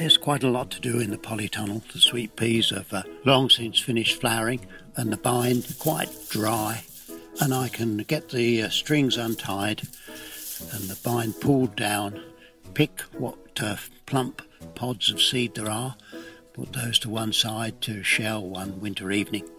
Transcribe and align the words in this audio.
There's 0.00 0.16
quite 0.16 0.42
a 0.42 0.48
lot 0.48 0.70
to 0.70 0.80
do 0.80 0.98
in 0.98 1.10
the 1.10 1.18
polytunnel. 1.18 1.86
The 1.92 1.98
sweet 1.98 2.34
peas 2.34 2.70
have 2.70 2.90
uh, 2.90 3.02
long 3.26 3.50
since 3.50 3.78
finished 3.78 4.18
flowering, 4.18 4.66
and 4.96 5.12
the 5.12 5.18
bind 5.18 5.76
quite 5.78 6.08
dry. 6.30 6.84
And 7.38 7.52
I 7.52 7.68
can 7.68 7.98
get 7.98 8.30
the 8.30 8.62
uh, 8.62 8.70
strings 8.70 9.18
untied 9.18 9.82
and 10.72 10.84
the 10.84 10.98
bind 11.04 11.38
pulled 11.38 11.76
down, 11.76 12.18
pick 12.72 13.02
what 13.18 13.36
uh, 13.62 13.76
plump 14.06 14.40
pods 14.74 15.10
of 15.10 15.20
seed 15.20 15.54
there 15.54 15.70
are, 15.70 15.96
put 16.54 16.72
those 16.72 16.98
to 17.00 17.10
one 17.10 17.34
side 17.34 17.82
to 17.82 18.02
shell 18.02 18.48
one 18.48 18.80
winter 18.80 19.10
evening, 19.10 19.50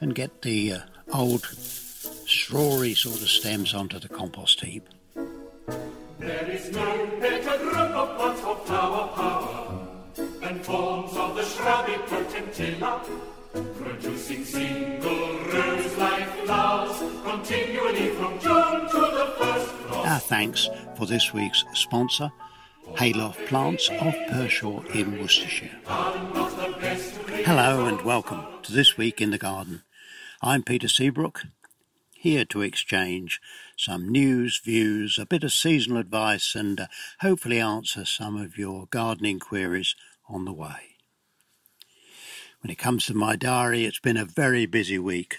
and 0.00 0.14
get 0.14 0.42
the 0.42 0.72
uh, 0.72 0.80
old 1.12 1.42
strawy 1.42 2.96
sort 2.96 3.20
of 3.20 3.28
stems 3.28 3.74
onto 3.74 3.98
the 3.98 4.08
compost 4.08 4.60
heap. 4.60 4.88
There 6.20 6.48
is 6.48 6.70
no 6.70 7.06
better 7.18 7.58
group 7.58 7.74
of 7.74 8.16
plants 8.16 8.40
for 8.40 8.56
flower 8.66 9.08
power 9.16 9.49
forms 10.70 11.16
of 11.16 11.34
the 11.34 11.42
shrubby 11.42 11.94
potentilla, 12.06 13.04
producing 13.82 14.44
single 14.44 15.38
rose-like 15.52 16.28
flowers 16.44 16.98
continually 17.24 18.10
from 18.10 18.38
June 18.38 18.88
to 18.88 19.00
the 19.18 19.34
first 19.36 19.68
frost. 19.68 20.08
Our 20.08 20.20
thanks 20.20 20.68
for 20.96 21.06
this 21.06 21.32
week's 21.32 21.64
sponsor, 21.74 22.30
Hayloft 22.98 23.44
Plants 23.48 23.88
of 23.88 24.14
Pershore 24.30 24.84
in 24.94 25.20
Worcestershire. 25.20 25.76
Hello 27.44 27.86
and 27.86 28.02
welcome 28.02 28.44
to 28.62 28.72
This 28.72 28.96
Week 28.96 29.20
in 29.20 29.32
the 29.32 29.38
Garden. 29.38 29.82
I'm 30.40 30.62
Peter 30.62 30.86
Seabrook, 30.86 31.42
here 32.14 32.44
to 32.44 32.62
exchange 32.62 33.40
some 33.76 34.08
news, 34.08 34.60
views, 34.64 35.18
a 35.18 35.26
bit 35.26 35.42
of 35.42 35.52
seasonal 35.52 35.98
advice, 35.98 36.54
and 36.54 36.78
uh, 36.78 36.86
hopefully 37.22 37.58
answer 37.58 38.04
some 38.04 38.36
of 38.36 38.56
your 38.56 38.86
gardening 38.90 39.40
queries 39.40 39.96
on 40.30 40.44
the 40.44 40.52
way. 40.52 40.96
When 42.62 42.70
it 42.70 42.78
comes 42.78 43.06
to 43.06 43.14
my 43.14 43.36
diary, 43.36 43.84
it's 43.84 43.98
been 43.98 44.16
a 44.16 44.24
very 44.24 44.66
busy 44.66 44.98
week. 44.98 45.38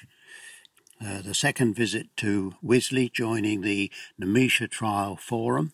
Uh, 1.03 1.21
the 1.21 1.33
second 1.33 1.75
visit 1.75 2.07
to 2.17 2.55
Wisley, 2.63 3.11
joining 3.11 3.61
the 3.61 3.91
Nemesia 4.19 4.69
Trial 4.69 5.15
Forum. 5.15 5.73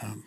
Um, 0.00 0.24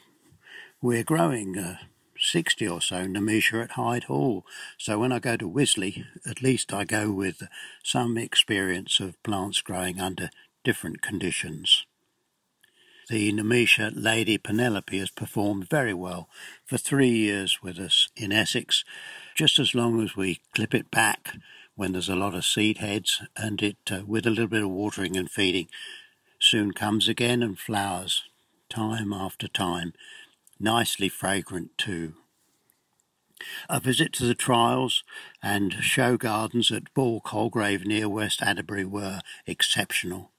we're 0.82 1.04
growing 1.04 1.58
uh, 1.58 1.78
60 2.18 2.68
or 2.68 2.82
so 2.82 3.06
Nemesia 3.06 3.64
at 3.64 3.72
Hyde 3.72 4.06
Hall, 4.06 4.46
so 4.78 5.00
when 5.00 5.12
I 5.12 5.20
go 5.20 5.36
to 5.36 5.50
Wisley, 5.50 6.06
at 6.28 6.42
least 6.42 6.74
I 6.74 6.86
go 6.86 7.12
with 7.12 7.44
some 7.84 8.18
experience 8.18 9.00
of 9.00 9.22
plants 9.24 9.62
growing 9.62 10.00
under 10.00 10.30
different 10.64 11.02
conditions. 11.02 11.86
The 13.08 13.32
Nemesia 13.32 13.92
Lady 13.94 14.40
Penelope 14.40 14.98
has 14.98 15.12
performed 15.12 15.70
very 15.70 15.94
well 15.94 16.28
for 16.66 16.80
three 16.80 17.10
years 17.10 17.62
with 17.62 17.78
us 17.78 18.10
in 18.16 18.32
Essex, 18.32 18.84
just 19.36 19.60
as 19.60 19.76
long 19.76 20.02
as 20.02 20.16
we 20.16 20.42
clip 20.56 20.74
it 20.74 20.90
back 20.90 21.36
when 21.76 21.92
there's 21.92 22.10
a 22.10 22.16
lot 22.16 22.34
of 22.34 22.46
seed 22.46 22.80
heads 22.80 23.22
and 23.38 23.62
it, 23.62 23.78
uh, 23.92 24.02
with 24.08 24.26
a 24.26 24.32
little 24.32 24.48
bit 24.48 24.64
of 24.64 24.72
watering 24.72 25.16
and 25.16 25.30
feeding, 25.30 25.68
soon 26.40 26.72
comes 26.72 27.08
again 27.08 27.44
and 27.44 27.60
flowers 27.60 28.24
time 28.70 29.14
after 29.14 29.48
time, 29.48 29.94
nicely 30.60 31.08
fragrant 31.08 31.78
too. 31.78 32.14
A 33.70 33.80
visit 33.80 34.14
to 34.14 34.26
the 34.26 34.34
trials 34.34 35.04
and 35.44 35.74
show 35.74 36.18
gardens 36.18 36.72
at 36.72 36.92
Ball 36.96 37.22
Colegrave 37.22 37.86
near 37.86 38.10
West 38.10 38.42
Adderbury 38.42 38.86
were 38.86 39.22
exceptional. 39.46 40.32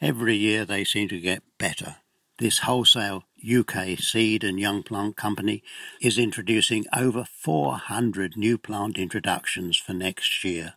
Every 0.00 0.36
year 0.36 0.64
they 0.64 0.84
seem 0.84 1.08
to 1.08 1.20
get 1.20 1.42
better. 1.58 1.96
This 2.38 2.58
wholesale 2.58 3.24
UK 3.48 3.98
seed 3.98 4.42
and 4.42 4.58
young 4.58 4.82
plant 4.82 5.16
company 5.16 5.62
is 6.00 6.18
introducing 6.18 6.84
over 6.96 7.24
400 7.24 8.36
new 8.36 8.58
plant 8.58 8.98
introductions 8.98 9.76
for 9.76 9.92
next 9.92 10.42
year. 10.42 10.74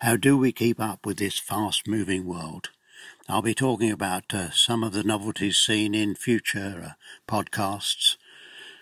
How 0.00 0.16
do 0.16 0.36
we 0.36 0.52
keep 0.52 0.78
up 0.78 1.04
with 1.04 1.16
this 1.16 1.38
fast 1.38 1.88
moving 1.88 2.24
world? 2.24 2.70
I'll 3.28 3.42
be 3.42 3.54
talking 3.54 3.90
about 3.90 4.32
uh, 4.32 4.50
some 4.50 4.84
of 4.84 4.92
the 4.92 5.02
novelties 5.02 5.56
seen 5.56 5.94
in 5.94 6.14
future 6.14 6.94
uh, 6.94 7.30
podcasts. 7.30 8.16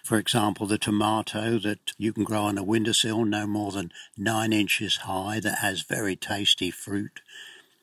For 0.04 0.18
example, 0.18 0.66
the 0.66 0.78
tomato 0.78 1.58
that 1.58 1.92
you 1.96 2.12
can 2.12 2.24
grow 2.24 2.42
on 2.42 2.58
a 2.58 2.62
windowsill 2.62 3.24
no 3.24 3.46
more 3.46 3.72
than 3.72 3.90
nine 4.16 4.52
inches 4.52 4.98
high 4.98 5.40
that 5.40 5.58
has 5.58 5.82
very 5.82 6.14
tasty 6.14 6.70
fruit. 6.70 7.22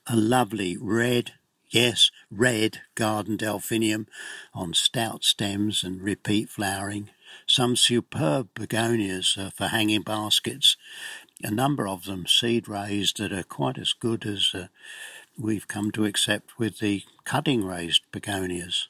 A 0.05 0.15
lovely 0.15 0.77
red 0.79 1.33
Yes, 1.73 2.11
red 2.29 2.81
garden 2.93 3.35
delphinium 3.35 4.05
on 4.53 4.75
stout 4.75 5.23
stems 5.23 5.83
and 5.83 6.03
repeat 6.03 6.51
flowering. 6.51 7.09
Some 7.47 7.75
superb 7.75 8.49
begonias 8.53 9.35
uh, 9.39 9.49
for 9.49 9.69
hanging 9.69 10.03
baskets. 10.03 10.77
A 11.41 11.49
number 11.49 11.87
of 11.87 12.05
them 12.05 12.27
seed 12.27 12.67
raised 12.67 13.17
that 13.17 13.33
are 13.33 13.41
quite 13.41 13.79
as 13.79 13.91
good 13.91 14.23
as 14.23 14.51
uh, 14.53 14.67
we've 15.35 15.67
come 15.67 15.89
to 15.93 16.05
accept 16.05 16.59
with 16.59 16.77
the 16.77 17.05
cutting 17.23 17.65
raised 17.65 18.03
begonias. 18.11 18.87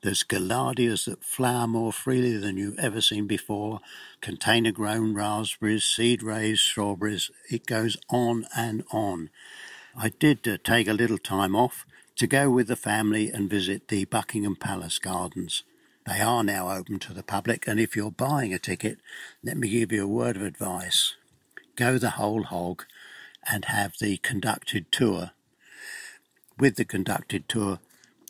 There's 0.00 0.24
gaillardias 0.24 1.04
that 1.04 1.22
flower 1.22 1.66
more 1.66 1.92
freely 1.92 2.38
than 2.38 2.56
you've 2.56 2.78
ever 2.78 3.02
seen 3.02 3.26
before, 3.26 3.80
container 4.22 4.72
grown 4.72 5.12
raspberries, 5.12 5.84
seed 5.84 6.22
raised 6.22 6.62
strawberries. 6.62 7.30
It 7.50 7.66
goes 7.66 7.98
on 8.08 8.46
and 8.56 8.82
on. 8.92 9.28
I 9.94 10.08
did 10.08 10.48
uh, 10.48 10.56
take 10.64 10.88
a 10.88 10.94
little 10.94 11.18
time 11.18 11.54
off 11.54 11.84
to 12.16 12.26
go 12.26 12.48
with 12.50 12.68
the 12.68 12.76
family 12.76 13.30
and 13.30 13.50
visit 13.50 13.88
the 13.88 14.04
Buckingham 14.04 14.56
Palace 14.56 14.98
Gardens. 14.98 15.64
They 16.06 16.20
are 16.20 16.44
now 16.44 16.70
open 16.70 16.98
to 17.00 17.12
the 17.12 17.22
public, 17.22 17.66
and 17.66 17.80
if 17.80 17.96
you're 17.96 18.10
buying 18.10 18.52
a 18.54 18.58
ticket, 18.58 18.98
let 19.42 19.56
me 19.56 19.68
give 19.68 19.90
you 19.90 20.04
a 20.04 20.08
word 20.08 20.36
of 20.36 20.42
advice. 20.42 21.14
Go 21.76 21.98
the 21.98 22.10
whole 22.10 22.44
hog 22.44 22.84
and 23.50 23.64
have 23.64 23.94
the 24.00 24.18
conducted 24.18 24.92
tour. 24.92 25.32
With 26.58 26.76
the 26.76 26.84
conducted 26.84 27.48
tour, 27.48 27.80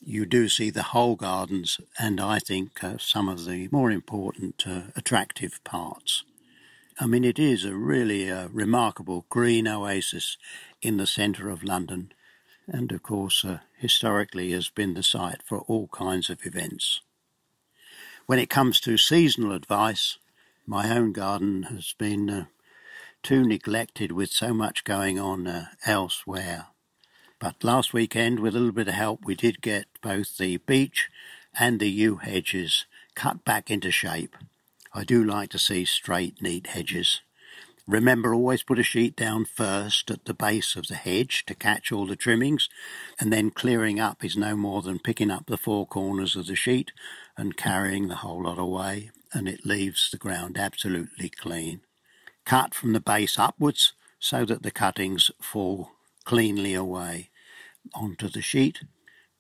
you 0.03 0.25
do 0.25 0.49
see 0.49 0.71
the 0.71 0.83
whole 0.83 1.17
gardens 1.17 1.81
and 1.99 2.21
I 2.21 2.39
think 2.39 2.83
uh, 2.83 2.97
some 2.99 3.29
of 3.29 3.45
the 3.45 3.69
more 3.71 3.91
important 3.91 4.65
uh, 4.67 4.83
attractive 4.97 5.63
parts. 5.65 6.25
I 7.01 7.07
mean, 7.07 7.25
it 7.25 7.39
is 7.39 7.65
a 7.65 7.75
really 7.75 8.31
uh, 8.31 8.49
remarkable 8.49 9.27
green 9.29 9.67
oasis 9.67 10.37
in 10.81 10.97
the 10.97 11.07
centre 11.07 11.49
of 11.49 11.65
London 11.65 12.13
and 12.67 12.93
of 12.93 13.03
course 13.03 13.45
uh, 13.45 13.59
historically 13.79 14.53
has 14.53 14.69
been 14.69 14.95
the 14.95 15.03
site 15.03 15.43
for 15.43 15.61
all 15.61 15.89
kinds 15.89 16.31
of 16.31 16.47
events. 16.47 17.01
When 18.27 18.39
it 18.39 18.51
comes 18.51 18.81
to 18.81 18.97
seasonal 18.97 19.53
advice, 19.53 20.19
my 20.67 20.97
own 20.97 21.13
garden 21.13 21.65
has 21.65 21.95
been 21.99 22.31
uh, 22.31 22.45
too 23.23 23.45
neglected 23.45 24.13
with 24.13 24.31
so 24.31 24.55
much 24.55 24.85
going 24.85 25.19
on 25.19 25.47
uh, 25.47 25.67
elsewhere. 25.85 26.67
But 27.39 27.63
last 27.63 27.93
weekend, 27.93 28.41
with 28.41 28.55
a 28.55 28.59
little 28.59 28.73
bit 28.73 28.89
of 28.89 28.95
help, 28.95 29.25
we 29.25 29.35
did 29.35 29.61
get 29.61 29.87
both 30.03 30.39
the 30.39 30.57
beech 30.59 31.11
and 31.59 31.81
the 31.81 31.91
yew 31.91 32.17
hedges 32.17 32.87
cut 33.15 33.45
back 33.45 33.71
into 33.71 33.91
shape. 33.91 34.37
I 34.93 35.05
do 35.05 35.23
like 35.23 35.51
to 35.51 35.59
see 35.59 35.85
straight, 35.85 36.41
neat 36.41 36.69
hedges. 36.69 37.21
Remember, 37.87 38.33
always 38.33 38.63
put 38.63 38.79
a 38.79 38.83
sheet 38.83 39.15
down 39.15 39.45
first 39.45 40.11
at 40.11 40.25
the 40.25 40.33
base 40.33 40.75
of 40.75 40.87
the 40.87 40.95
hedge 40.95 41.45
to 41.47 41.55
catch 41.55 41.93
all 41.93 42.07
the 42.07 42.17
trimmings, 42.17 42.71
and 43.21 43.31
then 43.31 43.51
clearing 43.51 44.01
up 44.01 44.25
is 44.25 44.37
no 44.37 44.57
more 44.57 44.81
than 44.81 44.99
picking 44.99 45.31
up 45.31 45.47
the 45.47 45.59
four 45.59 45.87
corners 45.87 46.35
of 46.35 46.47
the 46.47 46.57
sheet 46.57 46.93
and 47.37 47.59
carrying 47.59 48.09
the 48.09 48.17
whole 48.17 48.45
lot 48.45 48.59
away, 48.59 49.11
and 49.35 49.49
it 49.49 49.67
leaves 49.67 50.11
the 50.11 50.17
ground 50.17 50.57
absolutely 50.57 51.29
clean. 51.29 51.83
Cut 52.47 52.75
from 52.75 52.95
the 52.95 53.01
base 53.01 53.39
upwards 53.39 53.93
so 54.19 54.47
that 54.47 54.63
the 54.63 54.71
cuttings 54.71 55.31
fall 55.39 55.91
cleanly 56.25 56.73
away 56.73 57.31
onto 57.95 58.29
the 58.29 58.41
sheet. 58.41 58.81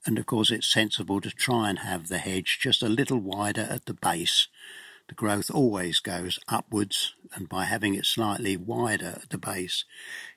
And 0.04 0.18
of 0.18 0.26
course, 0.26 0.50
it's 0.50 0.66
sensible 0.66 1.22
to 1.22 1.30
try 1.30 1.70
and 1.70 1.78
have 1.78 2.08
the 2.08 2.18
hedge 2.18 2.58
just 2.60 2.82
a 2.82 2.90
little 2.90 3.18
wider 3.18 3.66
at 3.70 3.86
the 3.86 3.94
base 3.94 4.48
the 5.08 5.14
growth 5.14 5.50
always 5.50 6.00
goes 6.00 6.38
upwards, 6.48 7.14
and 7.34 7.48
by 7.48 7.64
having 7.64 7.94
it 7.94 8.06
slightly 8.06 8.56
wider 8.56 9.18
at 9.22 9.30
the 9.30 9.38
base, 9.38 9.84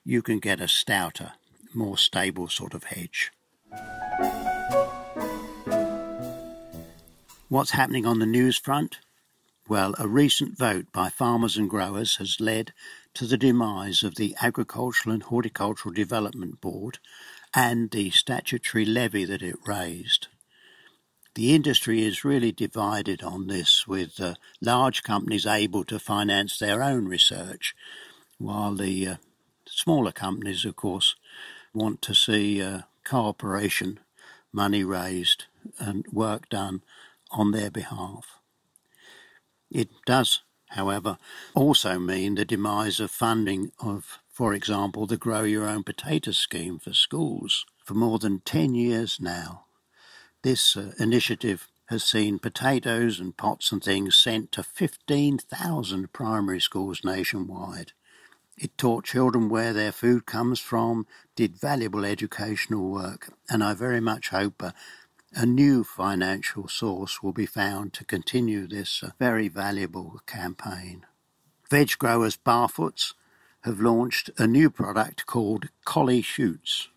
you 0.04 0.22
can 0.22 0.38
get 0.38 0.60
a 0.60 0.68
stouter, 0.68 1.32
more 1.74 1.96
stable 1.96 2.48
sort 2.48 2.74
of 2.74 2.84
hedge. 2.84 3.30
What's 7.48 7.70
happening 7.70 8.04
on 8.04 8.18
the 8.18 8.26
news 8.26 8.58
front? 8.58 8.98
Well, 9.68 9.94
a 9.98 10.06
recent 10.06 10.58
vote 10.58 10.86
by 10.92 11.08
farmers 11.08 11.56
and 11.56 11.68
growers 11.68 12.16
has 12.16 12.40
led 12.40 12.72
to 13.14 13.26
the 13.26 13.38
demise 13.38 14.02
of 14.02 14.16
the 14.16 14.34
Agricultural 14.40 15.14
and 15.14 15.22
Horticultural 15.22 15.94
Development 15.94 16.60
Board 16.60 16.98
and 17.54 17.90
the 17.90 18.10
statutory 18.10 18.84
levy 18.84 19.24
that 19.24 19.42
it 19.42 19.56
raised. 19.66 20.28
The 21.38 21.54
industry 21.54 22.02
is 22.02 22.24
really 22.24 22.50
divided 22.50 23.22
on 23.22 23.46
this, 23.46 23.86
with 23.86 24.18
uh, 24.20 24.34
large 24.60 25.04
companies 25.04 25.46
able 25.46 25.84
to 25.84 26.00
finance 26.00 26.58
their 26.58 26.82
own 26.82 27.06
research, 27.06 27.76
while 28.38 28.74
the 28.74 29.06
uh, 29.06 29.16
smaller 29.64 30.10
companies, 30.10 30.64
of 30.64 30.74
course, 30.74 31.14
want 31.72 32.02
to 32.02 32.12
see 32.12 32.60
uh, 32.60 32.80
cooperation, 33.04 34.00
money 34.52 34.82
raised, 34.82 35.44
and 35.78 36.04
work 36.12 36.48
done 36.48 36.82
on 37.30 37.52
their 37.52 37.70
behalf. 37.70 38.40
It 39.70 39.90
does, 40.06 40.42
however, 40.70 41.18
also 41.54 42.00
mean 42.00 42.34
the 42.34 42.44
demise 42.44 42.98
of 42.98 43.12
funding 43.12 43.70
of, 43.78 44.18
for 44.28 44.54
example, 44.54 45.06
the 45.06 45.16
Grow 45.16 45.44
Your 45.44 45.68
Own 45.68 45.84
Potato 45.84 46.32
scheme 46.32 46.80
for 46.80 46.92
schools. 46.92 47.64
For 47.84 47.94
more 47.94 48.18
than 48.18 48.40
10 48.40 48.74
years 48.74 49.18
now, 49.20 49.66
this 50.42 50.76
uh, 50.76 50.92
initiative 50.98 51.68
has 51.86 52.04
seen 52.04 52.38
potatoes 52.38 53.18
and 53.18 53.36
pots 53.36 53.72
and 53.72 53.82
things 53.82 54.14
sent 54.14 54.52
to 54.52 54.62
15,000 54.62 56.12
primary 56.12 56.60
schools 56.60 57.02
nationwide. 57.02 57.92
It 58.56 58.76
taught 58.76 59.04
children 59.04 59.48
where 59.48 59.72
their 59.72 59.92
food 59.92 60.26
comes 60.26 60.60
from, 60.60 61.06
did 61.36 61.58
valuable 61.58 62.04
educational 62.04 62.90
work, 62.90 63.32
and 63.48 63.64
I 63.64 63.72
very 63.74 64.00
much 64.00 64.28
hope 64.28 64.62
uh, 64.62 64.72
a 65.34 65.46
new 65.46 65.84
financial 65.84 66.68
source 66.68 67.22
will 67.22 67.32
be 67.32 67.46
found 67.46 67.92
to 67.94 68.04
continue 68.04 68.66
this 68.66 69.02
uh, 69.02 69.10
very 69.18 69.48
valuable 69.48 70.20
campaign. 70.26 71.06
Veg 71.70 71.98
growers 71.98 72.36
Barfoots 72.36 73.14
have 73.62 73.80
launched 73.80 74.30
a 74.38 74.46
new 74.46 74.70
product 74.70 75.26
called 75.26 75.68
Collie 75.84 76.22
Shoots, 76.22 76.88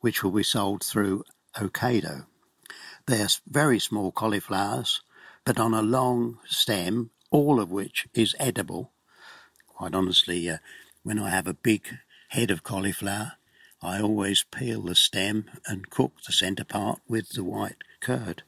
which 0.00 0.22
will 0.22 0.32
be 0.32 0.42
sold 0.42 0.82
through 0.82 1.24
Ocado. 1.56 2.26
They're 3.06 3.28
very 3.46 3.78
small 3.78 4.12
cauliflowers, 4.12 5.02
but 5.44 5.58
on 5.58 5.74
a 5.74 5.82
long 5.82 6.38
stem, 6.46 7.10
all 7.30 7.60
of 7.60 7.70
which 7.70 8.06
is 8.14 8.34
edible. 8.38 8.92
Quite 9.66 9.94
honestly, 9.94 10.48
uh, 10.48 10.58
when 11.02 11.18
I 11.18 11.28
have 11.28 11.46
a 11.46 11.52
big 11.52 11.86
head 12.30 12.50
of 12.50 12.62
cauliflower, 12.62 13.32
I 13.82 14.00
always 14.00 14.44
peel 14.44 14.80
the 14.80 14.94
stem 14.94 15.50
and 15.66 15.90
cook 15.90 16.12
the 16.26 16.32
centre 16.32 16.64
part 16.64 17.00
with 17.06 17.30
the 17.30 17.44
white 17.44 17.84
curd. 18.00 18.42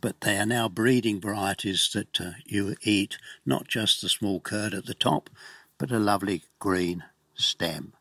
But 0.00 0.22
they 0.22 0.36
are 0.38 0.46
now 0.46 0.68
breeding 0.68 1.20
varieties 1.20 1.90
that 1.94 2.20
uh, 2.20 2.32
you 2.44 2.74
eat 2.82 3.18
not 3.46 3.68
just 3.68 4.00
the 4.00 4.08
small 4.08 4.40
curd 4.40 4.74
at 4.74 4.86
the 4.86 4.94
top, 4.94 5.30
but 5.78 5.92
a 5.92 6.00
lovely 6.00 6.42
green 6.58 7.04
stem. 7.36 7.92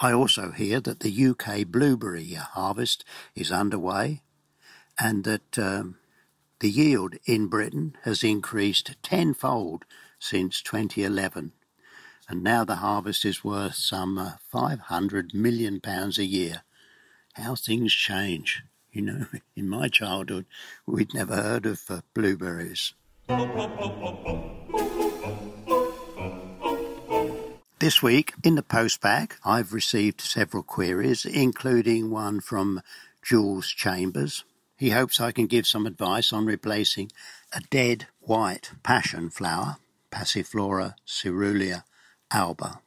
I 0.00 0.12
also 0.12 0.50
hear 0.50 0.80
that 0.80 1.00
the 1.00 1.26
UK 1.26 1.66
blueberry 1.68 2.34
harvest 2.34 3.04
is 3.36 3.52
underway 3.52 4.22
and 4.98 5.24
that 5.24 5.58
um, 5.58 5.96
the 6.60 6.70
yield 6.70 7.14
in 7.24 7.46
Britain 7.48 7.96
has 8.02 8.24
increased 8.24 8.96
tenfold 9.02 9.84
since 10.18 10.62
2011 10.62 11.52
and 12.28 12.42
now 12.42 12.64
the 12.64 12.76
harvest 12.76 13.24
is 13.24 13.44
worth 13.44 13.74
some 13.74 14.18
uh, 14.18 14.32
500 14.50 15.32
million 15.32 15.80
pounds 15.80 16.18
a 16.18 16.24
year. 16.24 16.62
How 17.34 17.54
things 17.54 17.92
change. 17.92 18.62
You 18.90 19.02
know, 19.02 19.26
in 19.56 19.68
my 19.68 19.88
childhood, 19.88 20.46
we'd 20.86 21.14
never 21.14 21.36
heard 21.36 21.66
of 21.66 21.82
uh, 21.88 22.00
blueberries. 22.14 22.94
This 27.78 28.02
week, 28.02 28.32
in 28.42 28.54
the 28.54 28.62
post 28.62 29.00
bag, 29.00 29.34
I've 29.44 29.72
received 29.72 30.20
several 30.20 30.62
queries, 30.62 31.24
including 31.24 32.10
one 32.10 32.40
from 32.40 32.80
Jules 33.22 33.68
Chambers. 33.68 34.44
He 34.76 34.90
hopes 34.90 35.20
I 35.20 35.32
can 35.32 35.46
give 35.46 35.66
some 35.66 35.86
advice 35.86 36.32
on 36.32 36.44
replacing 36.44 37.10
a 37.52 37.60
dead 37.70 38.08
white 38.20 38.72
passion 38.82 39.30
flower, 39.30 39.76
Passiflora 40.10 40.94
caerulea 41.06 41.84
Alba. 42.30 42.82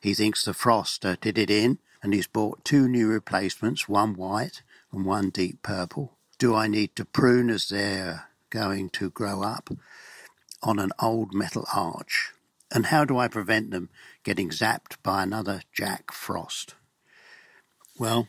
He 0.00 0.12
thinks 0.12 0.44
the 0.44 0.52
frost 0.52 1.02
did 1.02 1.38
it 1.38 1.50
in, 1.50 1.78
and 2.02 2.12
he's 2.12 2.26
bought 2.26 2.64
two 2.64 2.86
new 2.86 3.08
replacements, 3.08 3.88
one 3.88 4.14
white 4.14 4.62
and 4.92 5.06
one 5.06 5.30
deep 5.30 5.62
purple. 5.62 6.18
Do 6.38 6.54
I 6.54 6.66
need 6.66 6.94
to 6.96 7.06
prune 7.06 7.48
as 7.48 7.68
they're 7.68 8.28
going 8.50 8.90
to 8.90 9.10
grow 9.10 9.42
up 9.42 9.70
on 10.62 10.78
an 10.78 10.92
old 11.00 11.32
metal 11.32 11.66
arch? 11.74 12.32
And 12.70 12.86
how 12.86 13.06
do 13.06 13.16
I 13.16 13.28
prevent 13.28 13.70
them 13.70 13.88
getting 14.22 14.50
zapped 14.50 14.96
by 15.02 15.22
another 15.22 15.62
Jack 15.72 16.12
Frost? 16.12 16.74
Well, 17.98 18.28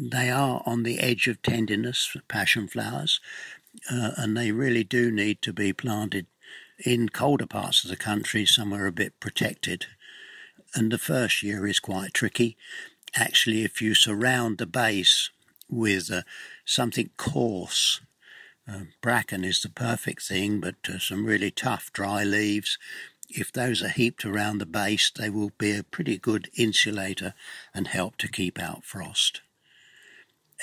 they 0.00 0.30
are 0.30 0.62
on 0.64 0.82
the 0.82 0.98
edge 0.98 1.26
of 1.26 1.42
tenderness, 1.42 2.16
passion 2.26 2.66
flowers, 2.66 3.20
uh, 3.90 4.12
and 4.16 4.34
they 4.34 4.50
really 4.50 4.82
do 4.82 5.10
need 5.10 5.42
to 5.42 5.52
be 5.52 5.74
planted 5.74 6.26
in 6.86 7.10
colder 7.10 7.46
parts 7.46 7.84
of 7.84 7.90
the 7.90 7.96
country, 7.96 8.46
somewhere 8.46 8.86
a 8.86 8.92
bit 8.92 9.20
protected. 9.20 9.86
And 10.74 10.90
the 10.90 10.98
first 10.98 11.42
year 11.42 11.66
is 11.66 11.80
quite 11.80 12.14
tricky. 12.14 12.56
Actually, 13.14 13.62
if 13.62 13.82
you 13.82 13.94
surround 13.94 14.56
the 14.56 14.66
base 14.66 15.28
with 15.68 16.10
uh, 16.10 16.22
something 16.64 17.10
coarse, 17.18 18.00
uh, 18.66 18.84
bracken 19.02 19.44
is 19.44 19.60
the 19.60 19.68
perfect 19.68 20.22
thing, 20.22 20.60
but 20.60 20.76
uh, 20.88 20.98
some 20.98 21.26
really 21.26 21.50
tough 21.50 21.92
dry 21.92 22.24
leaves. 22.24 22.78
If 23.28 23.52
those 23.52 23.82
are 23.82 23.88
heaped 23.88 24.24
around 24.24 24.58
the 24.58 24.66
base, 24.66 25.10
they 25.10 25.28
will 25.28 25.52
be 25.58 25.76
a 25.76 25.84
pretty 25.84 26.16
good 26.16 26.48
insulator 26.56 27.34
and 27.74 27.88
help 27.88 28.16
to 28.18 28.28
keep 28.28 28.58
out 28.58 28.84
frost. 28.84 29.42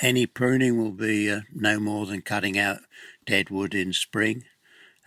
Any 0.00 0.26
pruning 0.26 0.78
will 0.78 0.92
be 0.92 1.30
uh, 1.30 1.40
no 1.52 1.80
more 1.80 2.06
than 2.06 2.22
cutting 2.22 2.58
out 2.58 2.78
dead 3.26 3.50
wood 3.50 3.74
in 3.74 3.92
spring 3.92 4.44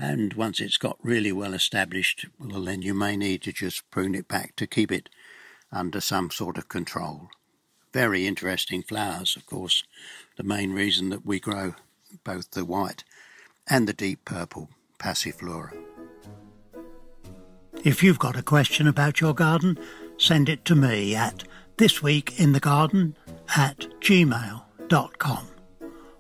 and 0.02 0.34
once 0.34 0.60
it's 0.60 0.78
got 0.78 0.98
really 1.04 1.32
well 1.32 1.54
established, 1.54 2.26
well, 2.40 2.64
then 2.64 2.82
you 2.82 2.96
may 2.96 3.16
need 3.16 3.44
to 3.44 3.54
just 3.54 3.90
prune 3.92 4.16
it 4.16 4.28
back 4.28 4.56
to 4.56 4.66
keep 4.66 4.92
it 4.92 5.10
under 5.72 6.02
some 6.02 6.32
sort 6.32 6.58
of 6.58 6.68
control. 6.68 7.30
Very 7.94 8.26
interesting 8.26 8.82
flowers, 8.82 9.36
of 9.36 9.46
course, 9.46 9.84
the 10.38 10.44
main 10.44 10.74
reason 10.74 11.10
that 11.10 11.24
we 11.24 11.40
grow 11.40 11.76
both 12.24 12.50
the 12.52 12.66
white 12.66 13.04
and 13.70 13.88
the 13.88 13.94
deep 13.94 14.26
purple 14.26 14.70
passiflora. 14.98 15.72
If 17.84 18.02
you've 18.02 18.20
got 18.20 18.36
a 18.36 18.44
question 18.44 18.88
about 18.88 19.22
your 19.22 19.36
garden, 19.36 19.78
send 20.18 20.50
it 20.50 20.66
to 20.66 20.76
me 20.76 21.16
at 21.16 21.44
thisweekinthegarden 21.78 23.14
at 23.56 23.86
gmail.com 24.92 25.48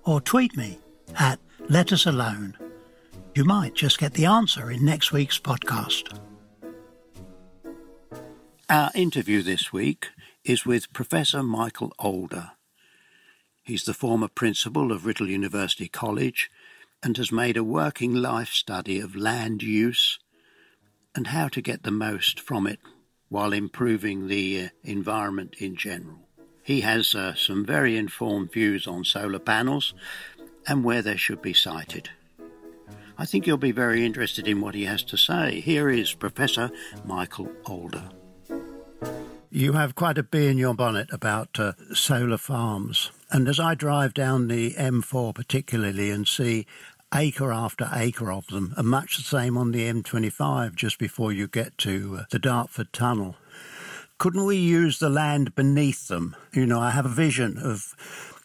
or 0.05 0.21
tweet 0.21 0.55
me 0.55 0.79
at 1.19 1.39
letusalone 1.67 2.55
you 3.35 3.45
might 3.45 3.75
just 3.75 3.99
get 3.99 4.13
the 4.13 4.25
answer 4.25 4.69
in 4.71 4.83
next 4.83 5.13
week's 5.13 5.39
podcast. 5.39 6.17
Our 8.69 8.91
interview 8.93 9.41
this 9.41 9.71
week 9.71 10.09
is 10.43 10.65
with 10.65 10.91
Professor 10.91 11.41
Michael 11.41 11.93
Alder. 11.97 12.51
He's 13.63 13.85
the 13.85 13.93
former 13.93 14.27
principal 14.27 14.91
of 14.91 15.05
Writtle 15.05 15.29
University 15.29 15.87
College 15.87 16.49
and 17.01 17.15
has 17.15 17.31
made 17.31 17.55
a 17.55 17.63
working 17.63 18.13
life 18.13 18.49
study 18.49 18.99
of 18.99 19.15
land 19.15 19.63
use 19.63 20.19
and 21.15 21.27
how 21.27 21.47
to 21.49 21.61
get 21.61 21.83
the 21.83 21.91
most 21.91 22.39
from 22.39 22.67
it 22.67 22.79
while 23.29 23.53
improving 23.53 24.27
the 24.27 24.63
uh, 24.63 24.69
environment 24.83 25.55
in 25.59 25.77
general. 25.77 26.27
He 26.63 26.81
has 26.81 27.15
uh, 27.15 27.35
some 27.35 27.65
very 27.65 27.97
informed 27.97 28.51
views 28.51 28.87
on 28.87 29.03
solar 29.03 29.39
panels 29.39 29.93
and 30.67 30.83
where 30.83 31.01
they 31.01 31.17
should 31.17 31.41
be 31.41 31.53
sited. 31.53 32.09
I 33.17 33.25
think 33.25 33.45
you'll 33.45 33.57
be 33.57 33.71
very 33.71 34.05
interested 34.05 34.47
in 34.47 34.61
what 34.61 34.75
he 34.75 34.85
has 34.85 35.03
to 35.03 35.17
say. 35.17 35.59
Here 35.59 35.89
is 35.89 36.13
Professor 36.13 36.71
Michael 37.05 37.51
Alder. 37.65 38.09
You 39.49 39.73
have 39.73 39.95
quite 39.95 40.17
a 40.17 40.23
bee 40.23 40.47
in 40.47 40.57
your 40.57 40.73
bonnet 40.73 41.09
about 41.11 41.59
uh, 41.59 41.73
solar 41.93 42.37
farms. 42.37 43.11
And 43.31 43.47
as 43.47 43.59
I 43.59 43.75
drive 43.75 44.13
down 44.13 44.47
the 44.47 44.73
M4 44.75 45.35
particularly 45.35 46.09
and 46.09 46.27
see 46.27 46.65
acre 47.13 47.51
after 47.51 47.89
acre 47.93 48.31
of 48.31 48.47
them, 48.47 48.73
and 48.77 48.87
much 48.87 49.17
the 49.17 49.23
same 49.23 49.57
on 49.57 49.71
the 49.71 49.91
M25 49.91 50.75
just 50.75 50.97
before 50.97 51.33
you 51.33 51.47
get 51.47 51.77
to 51.79 52.19
uh, 52.21 52.23
the 52.31 52.39
Dartford 52.39 52.93
Tunnel, 52.93 53.35
couldn't 54.21 54.45
we 54.45 54.55
use 54.55 54.99
the 54.99 55.09
land 55.09 55.55
beneath 55.55 56.07
them? 56.07 56.35
You 56.53 56.67
know, 56.67 56.79
I 56.79 56.91
have 56.91 57.07
a 57.07 57.09
vision 57.09 57.57
of 57.57 57.95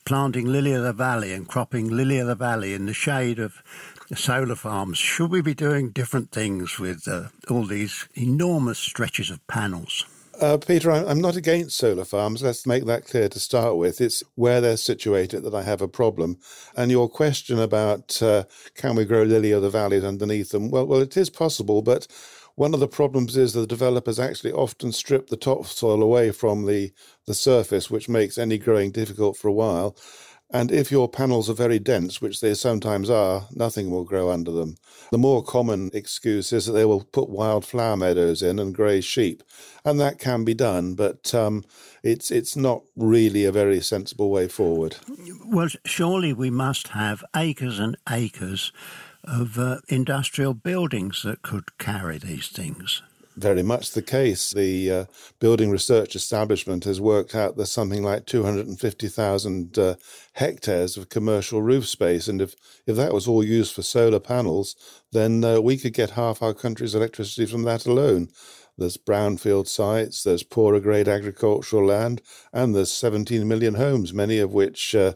planting 0.06 0.47
lily 0.47 0.73
of 0.73 0.83
the 0.83 0.95
valley 0.95 1.35
and 1.35 1.47
cropping 1.47 1.90
lily 1.90 2.18
of 2.18 2.28
the 2.28 2.35
valley 2.35 2.73
in 2.73 2.87
the 2.87 2.95
shade 2.95 3.38
of 3.38 3.62
solar 4.14 4.54
farms. 4.54 4.97
Should 4.97 5.30
we 5.30 5.42
be 5.42 5.52
doing 5.52 5.90
different 5.90 6.33
things 6.33 6.78
with 6.78 7.06
uh, 7.06 7.25
all 7.50 7.66
these 7.66 8.09
enormous 8.14 8.78
stretches 8.78 9.28
of 9.28 9.47
panels? 9.49 10.06
Uh, 10.40 10.56
Peter, 10.56 10.90
I'm 10.90 11.21
not 11.21 11.37
against 11.37 11.76
solar 11.76 12.06
farms. 12.06 12.42
Let's 12.42 12.66
make 12.66 12.87
that 12.87 13.06
clear 13.06 13.28
to 13.28 13.38
start 13.38 13.76
with. 13.76 14.00
It's 14.00 14.23
where 14.35 14.62
they're 14.62 14.78
situated 14.78 15.42
that 15.42 15.54
I 15.54 15.62
have 15.62 15.83
a 15.83 15.88
problem. 15.88 16.38
And 16.75 16.90
your 16.90 17.09
question 17.09 17.59
about 17.59 18.23
uh, 18.23 18.45
can 18.75 18.97
we 18.97 19.04
grow 19.04 19.25
lily 19.25 19.52
of 19.52 19.61
the 19.61 19.71
valleys 19.71 20.04
underneath 20.04 20.52
them? 20.52 20.71
Well, 20.71 20.87
well, 20.87 21.02
it 21.02 21.18
is 21.18 21.28
possible, 21.28 21.83
but 21.83 22.06
one 22.56 22.75
of 22.75 22.80
the 22.80 22.88
problems 22.88 23.36
is 23.36 23.52
that 23.52 23.60
the 23.60 23.66
developers 23.66 24.18
actually 24.18 24.52
often 24.52 24.90
strip 24.90 25.28
the 25.28 25.36
topsoil 25.36 26.02
away 26.02 26.32
from 26.32 26.66
the, 26.66 26.92
the 27.26 27.34
surface, 27.34 27.90
which 27.90 28.08
makes 28.08 28.38
any 28.38 28.58
growing 28.58 28.90
difficult 28.90 29.36
for 29.36 29.48
a 29.48 29.52
while. 29.52 29.96
And 30.50 30.70
if 30.70 30.92
your 30.92 31.08
panels 31.08 31.50
are 31.50 31.54
very 31.54 31.80
dense, 31.80 32.22
which 32.22 32.40
they 32.40 32.54
sometimes 32.54 33.10
are, 33.10 33.48
nothing 33.52 33.90
will 33.90 34.04
grow 34.04 34.30
under 34.30 34.52
them. 34.52 34.76
The 35.10 35.18
more 35.18 35.42
common 35.42 35.90
excuse 35.92 36.52
is 36.52 36.66
that 36.66 36.72
they 36.72 36.84
will 36.84 37.02
put 37.02 37.28
wild 37.28 37.64
flower 37.64 37.96
meadows 37.96 38.42
in 38.42 38.60
and 38.60 38.72
graze 38.72 39.04
sheep, 39.04 39.42
and 39.84 39.98
that 39.98 40.20
can 40.20 40.44
be 40.44 40.54
done, 40.54 40.94
but 40.94 41.34
um, 41.34 41.64
it's 42.04 42.30
it's 42.30 42.54
not 42.54 42.82
really 42.94 43.44
a 43.44 43.50
very 43.50 43.80
sensible 43.80 44.30
way 44.30 44.46
forward. 44.46 44.96
Well, 45.44 45.68
surely 45.84 46.32
we 46.32 46.50
must 46.50 46.88
have 46.88 47.25
acres 47.34 47.80
and 47.80 47.96
acres 48.08 48.72
of 49.26 49.59
uh, 49.59 49.78
industrial 49.88 50.54
buildings 50.54 51.23
that 51.23 51.42
could 51.42 51.78
carry 51.78 52.18
these 52.18 52.49
things 52.49 53.02
very 53.37 53.62
much 53.62 53.90
the 53.90 54.02
case. 54.02 54.50
The 54.52 54.90
uh, 54.90 55.04
Building 55.38 55.71
Research 55.71 56.16
Establishment 56.16 56.85
has 56.85 57.00
worked 57.00 57.35
out 57.35 57.56
there's 57.56 57.71
something 57.71 58.02
like 58.02 58.26
250,000 58.26 59.78
uh, 59.78 59.95
hectares 60.33 60.97
of 60.97 61.09
commercial 61.09 61.62
roof 61.62 61.87
space. 61.87 62.28
And 62.28 62.40
if, 62.40 62.54
if 62.87 62.97
that 62.97 63.12
was 63.12 63.28
all 63.28 63.45
used 63.45 63.75
for 63.75 63.83
solar 63.83 64.21
panels, 64.21 64.75
then 65.12 65.45
uh, 65.45 65.61
we 65.61 65.76
could 65.76 65.92
get 65.92 66.11
half 66.11 66.42
our 66.42 66.54
country's 66.54 66.95
electricity 66.95 67.47
from 67.47 67.62
that 67.64 67.87
alone. 67.87 68.28
There's 68.78 68.99
brownfield 68.99 69.68
sites, 69.68 70.23
there's 70.23 70.42
poorer 70.42 70.80
grade 70.80 71.09
agricultural 71.09 71.87
land, 71.87 72.21
and 72.52 72.75
there's 72.75 72.92
17 72.92 73.47
million 73.49 73.75
homes, 73.75 74.12
many 74.12 74.38
of 74.38 74.52
which 74.52 74.95
uh, 74.95 75.14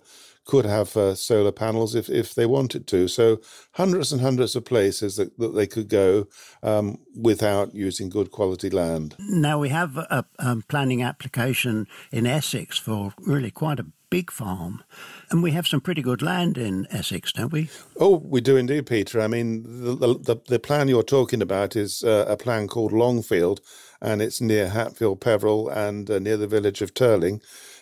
could 0.51 0.67
have 0.67 0.97
uh, 0.97 1.15
solar 1.15 1.53
panels 1.53 1.95
if, 1.95 2.11
if 2.11 2.35
they 2.35 2.45
wanted 2.45 2.85
to. 2.89 3.07
So 3.07 3.41
hundreds 3.75 4.13
and 4.13 4.21
hundreds 4.21 4.57
of 4.57 4.65
places 4.65 5.15
that, 5.15 5.39
that 5.39 5.55
they 5.55 5.69
could 5.69 5.89
go 5.89 6.27
um, 6.61 6.99
without 7.15 7.73
using 7.73 8.09
good 8.11 8.33
quality 8.33 8.69
land. 8.69 9.15
Now 9.21 9.61
we 9.61 9.69
have 9.69 9.97
a, 9.97 10.25
a 10.41 10.57
planning 10.67 11.05
application 11.05 11.87
in 12.11 12.27
Essex 12.27 12.79
for 12.79 13.15
really 13.21 13.53
quite 13.53 13.79
a 13.79 13.87
big 14.11 14.33
farm. 14.33 14.83
And 15.31 15.41
we 15.41 15.53
have 15.53 15.69
some 15.69 15.81
pretty 15.81 16.03
good 16.03 16.21
land 16.21 16.59
in 16.59 16.89
Essex, 16.91 17.33
don't 17.33 17.53
we? 17.53 17.69
Oh, 18.01 18.17
we 18.25 18.41
do 18.41 18.57
indeed, 18.57 18.87
Peter. 18.87 19.21
I 19.21 19.29
mean, 19.29 19.63
the, 19.63 20.19
the, 20.19 20.37
the 20.49 20.59
plan 20.59 20.89
you're 20.89 21.05
talking 21.05 21.41
about 21.41 21.77
is 21.77 22.03
uh, 22.03 22.25
a 22.29 22.37
plan 22.37 22.67
called 22.67 22.93
Longfield, 22.93 23.61
and 24.03 24.21
it's 24.21 24.41
near 24.41 24.69
Hatfield 24.71 25.21
Peveril 25.21 25.69
and 25.69 26.11
uh, 26.11 26.19
near 26.19 26.37
the 26.37 26.49
village 26.49 26.83
of 26.83 26.93
Terling. 26.93 27.41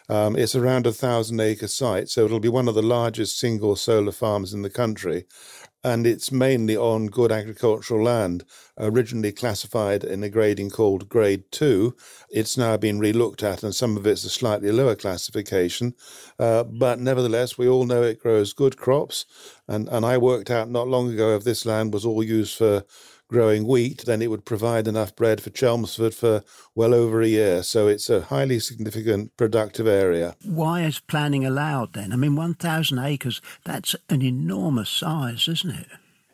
Um, 0.08 0.36
it's 0.36 0.54
around 0.54 0.86
a 0.86 0.92
thousand 0.92 1.40
acre 1.40 1.68
site, 1.68 2.08
so 2.08 2.24
it'll 2.24 2.40
be 2.40 2.48
one 2.48 2.68
of 2.68 2.74
the 2.74 2.82
largest 2.82 3.38
single 3.38 3.76
solar 3.76 4.12
farms 4.12 4.54
in 4.54 4.62
the 4.62 4.70
country. 4.70 5.26
And 5.84 6.06
it's 6.06 6.32
mainly 6.32 6.76
on 6.76 7.06
good 7.06 7.30
agricultural 7.30 8.02
land, 8.02 8.44
originally 8.78 9.30
classified 9.30 10.02
in 10.02 10.24
a 10.24 10.28
grading 10.28 10.70
called 10.70 11.08
Grade 11.08 11.44
2. 11.52 11.94
It's 12.30 12.56
now 12.56 12.76
been 12.76 12.98
relooked 12.98 13.44
at, 13.44 13.62
and 13.62 13.74
some 13.74 13.96
of 13.96 14.06
it's 14.06 14.24
a 14.24 14.28
slightly 14.28 14.72
lower 14.72 14.96
classification. 14.96 15.94
Uh, 16.38 16.64
but 16.64 16.98
nevertheless, 16.98 17.56
we 17.56 17.68
all 17.68 17.84
know 17.84 18.02
it 18.02 18.20
grows 18.20 18.52
good 18.52 18.76
crops. 18.76 19.24
And, 19.68 19.88
and 19.88 20.04
I 20.04 20.18
worked 20.18 20.50
out 20.50 20.68
not 20.68 20.88
long 20.88 21.12
ago 21.12 21.36
if 21.36 21.44
this 21.44 21.64
land 21.64 21.94
was 21.94 22.04
all 22.04 22.24
used 22.24 22.56
for 22.56 22.84
growing 23.28 23.66
wheat, 23.66 24.04
then 24.06 24.22
it 24.22 24.30
would 24.30 24.44
provide 24.44 24.88
enough 24.88 25.14
bread 25.14 25.40
for 25.40 25.50
Chelmsford 25.50 26.14
for 26.14 26.42
well 26.74 26.94
over 26.94 27.20
a 27.20 27.28
year. 27.28 27.62
So 27.62 27.86
it's 27.86 28.10
a 28.10 28.22
highly 28.22 28.58
significant 28.58 29.36
productive 29.36 29.86
area. 29.86 30.34
Why 30.44 30.82
is 30.82 30.98
planning 30.98 31.44
allowed 31.44 31.92
then? 31.92 32.12
I 32.12 32.16
mean, 32.16 32.34
1,000 32.34 32.98
acres, 32.98 33.40
that's 33.64 33.94
an 34.08 34.22
enormous 34.22 34.88
size, 34.88 35.46
isn't 35.48 35.70
it? 35.70 35.86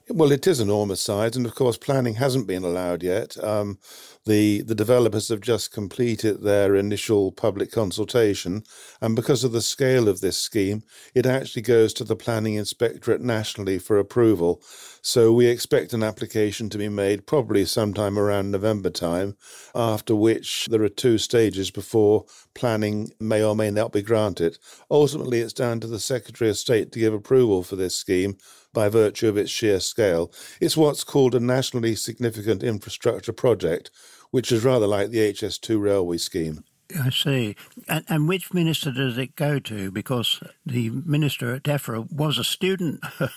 Well, 0.08 0.32
it 0.32 0.46
is 0.46 0.60
enormous 0.60 1.00
size, 1.00 1.34
and 1.34 1.46
of 1.46 1.54
course, 1.54 1.78
planning 1.78 2.14
hasn't 2.14 2.46
been 2.46 2.62
allowed 2.62 3.02
yet. 3.02 3.42
Um, 3.42 3.78
the 4.26 4.62
the 4.62 4.74
developers 4.74 5.28
have 5.28 5.40
just 5.40 5.72
completed 5.72 6.42
their 6.42 6.74
initial 6.74 7.30
public 7.30 7.70
consultation, 7.70 8.64
and 9.00 9.14
because 9.14 9.44
of 9.44 9.52
the 9.52 9.60
scale 9.60 10.08
of 10.08 10.20
this 10.20 10.36
scheme, 10.36 10.82
it 11.14 11.26
actually 11.26 11.62
goes 11.62 11.92
to 11.94 12.04
the 12.04 12.16
planning 12.16 12.54
inspectorate 12.54 13.20
nationally 13.20 13.78
for 13.78 13.98
approval. 13.98 14.62
So 15.02 15.32
we 15.32 15.46
expect 15.46 15.92
an 15.92 16.02
application 16.02 16.70
to 16.70 16.78
be 16.78 16.88
made 16.88 17.26
probably 17.26 17.66
sometime 17.66 18.18
around 18.18 18.50
November 18.50 18.88
time, 18.88 19.36
after 19.74 20.14
which 20.16 20.66
there 20.70 20.82
are 20.82 20.88
two 20.88 21.18
stages 21.18 21.70
before 21.70 22.24
planning 22.54 23.12
may 23.20 23.42
or 23.42 23.54
may 23.54 23.70
not 23.70 23.92
be 23.92 24.00
granted. 24.00 24.56
Ultimately, 24.90 25.40
it's 25.40 25.52
down 25.52 25.80
to 25.80 25.86
the 25.86 26.00
Secretary 26.00 26.48
of 26.48 26.56
State 26.56 26.92
to 26.92 26.98
give 26.98 27.12
approval 27.12 27.62
for 27.62 27.76
this 27.76 27.94
scheme 27.94 28.38
by 28.72 28.88
virtue 28.88 29.28
of 29.28 29.36
its 29.36 29.50
sheer 29.50 29.80
scale. 29.80 30.32
It's 30.60 30.76
what's 30.76 31.04
called 31.04 31.34
a 31.34 31.40
nationally 31.40 31.94
significant 31.94 32.62
infrastructure 32.62 33.32
project, 33.32 33.90
which 34.34 34.50
is 34.50 34.64
rather 34.64 34.88
like 34.88 35.10
the 35.10 35.32
HS2 35.32 35.80
railway 35.80 36.18
scheme. 36.18 36.64
I 37.00 37.10
see. 37.10 37.54
And, 37.86 38.04
and, 38.08 38.26
which 38.26 38.52
minister 38.52 38.90
does 38.90 39.16
it 39.16 39.36
go 39.36 39.60
to? 39.60 39.92
Because 39.92 40.42
the 40.66 40.90
minister 40.90 41.54
at 41.54 41.62
DEFRA 41.62 42.10
was 42.10 42.36
a 42.36 42.42
student 42.42 43.04
uh, 43.20 43.28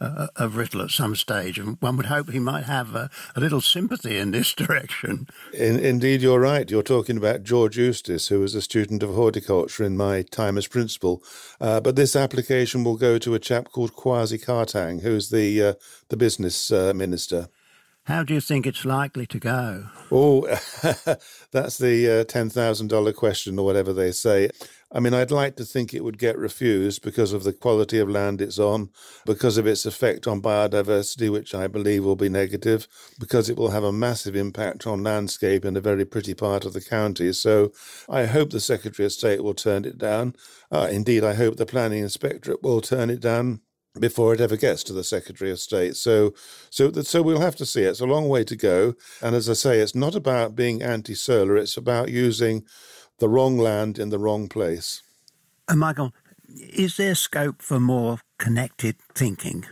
of 0.36 0.52
Writtle 0.54 0.84
at 0.84 0.90
some 0.90 1.16
stage, 1.16 1.58
and 1.58 1.78
one 1.80 1.96
would 1.96 2.06
hope 2.06 2.30
he 2.30 2.38
might 2.38 2.62
have 2.62 2.94
a, 2.94 3.10
a 3.34 3.40
little 3.40 3.60
sympathy 3.60 4.18
in 4.18 4.30
this 4.30 4.54
direction. 4.54 5.26
In, 5.52 5.80
indeed, 5.80 6.22
you're 6.22 6.38
right. 6.38 6.70
You're 6.70 6.84
talking 6.84 7.16
about 7.16 7.42
George 7.42 7.76
Eustice, 7.76 8.28
who 8.28 8.38
was 8.38 8.54
a 8.54 8.62
student 8.62 9.02
of 9.02 9.16
horticulture 9.16 9.82
in 9.82 9.96
my 9.96 10.22
time 10.22 10.56
as 10.56 10.68
principal. 10.68 11.24
Uh, 11.60 11.80
but 11.80 11.96
this 11.96 12.14
application 12.14 12.84
will 12.84 12.96
go 12.96 13.18
to 13.18 13.34
a 13.34 13.40
chap 13.40 13.72
called 13.72 13.94
Kwasi 13.94 14.38
Kwarteng, 14.44 15.02
who's 15.02 15.30
the 15.30 15.60
uh, 15.60 15.74
the 16.08 16.16
business 16.16 16.70
uh, 16.70 16.92
minister. 16.94 17.48
How 18.06 18.22
do 18.22 18.34
you 18.34 18.40
think 18.40 18.68
it's 18.68 18.84
likely 18.84 19.26
to 19.26 19.40
go? 19.40 19.86
Oh, 20.12 20.42
that's 21.50 21.78
the 21.78 22.20
uh, 22.20 22.24
$10,000 22.24 23.14
question, 23.16 23.58
or 23.58 23.66
whatever 23.66 23.92
they 23.92 24.12
say. 24.12 24.50
I 24.92 25.00
mean, 25.00 25.12
I'd 25.12 25.32
like 25.32 25.56
to 25.56 25.64
think 25.64 25.92
it 25.92 26.04
would 26.04 26.16
get 26.16 26.38
refused 26.38 27.02
because 27.02 27.32
of 27.32 27.42
the 27.42 27.52
quality 27.52 27.98
of 27.98 28.08
land 28.08 28.40
it's 28.40 28.60
on, 28.60 28.90
because 29.24 29.58
of 29.58 29.66
its 29.66 29.84
effect 29.84 30.28
on 30.28 30.40
biodiversity, 30.40 31.32
which 31.32 31.52
I 31.52 31.66
believe 31.66 32.04
will 32.04 32.14
be 32.14 32.28
negative, 32.28 32.86
because 33.18 33.50
it 33.50 33.56
will 33.56 33.70
have 33.70 33.82
a 33.82 33.90
massive 33.90 34.36
impact 34.36 34.86
on 34.86 35.02
landscape 35.02 35.64
in 35.64 35.76
a 35.76 35.80
very 35.80 36.04
pretty 36.04 36.34
part 36.34 36.64
of 36.64 36.74
the 36.74 36.80
county. 36.80 37.32
So 37.32 37.72
I 38.08 38.26
hope 38.26 38.50
the 38.50 38.60
Secretary 38.60 39.06
of 39.06 39.12
State 39.12 39.42
will 39.42 39.54
turn 39.54 39.84
it 39.84 39.98
down. 39.98 40.36
Uh, 40.70 40.86
indeed, 40.88 41.24
I 41.24 41.34
hope 41.34 41.56
the 41.56 41.66
Planning 41.66 42.04
Inspectorate 42.04 42.62
will 42.62 42.80
turn 42.80 43.10
it 43.10 43.20
down 43.20 43.62
before 44.00 44.34
it 44.34 44.40
ever 44.40 44.56
gets 44.56 44.82
to 44.84 44.92
the 44.92 45.04
Secretary 45.04 45.50
of 45.50 45.58
State. 45.58 45.96
So, 45.96 46.34
so, 46.70 46.90
so 46.92 47.22
we'll 47.22 47.40
have 47.40 47.56
to 47.56 47.66
see. 47.66 47.82
It's 47.82 48.00
a 48.00 48.06
long 48.06 48.28
way 48.28 48.44
to 48.44 48.56
go, 48.56 48.94
and 49.22 49.34
as 49.34 49.48
I 49.48 49.54
say, 49.54 49.80
it's 49.80 49.94
not 49.94 50.14
about 50.14 50.56
being 50.56 50.82
anti-solar. 50.82 51.56
It's 51.56 51.76
about 51.76 52.10
using 52.10 52.64
the 53.18 53.28
wrong 53.28 53.58
land 53.58 53.98
in 53.98 54.10
the 54.10 54.18
wrong 54.18 54.48
place. 54.48 55.02
And 55.68 55.80
Michael, 55.80 56.12
is 56.48 56.96
there 56.96 57.14
scope 57.14 57.62
for 57.62 57.80
more 57.80 58.18
connected 58.38 58.96
thinking? 59.14 59.64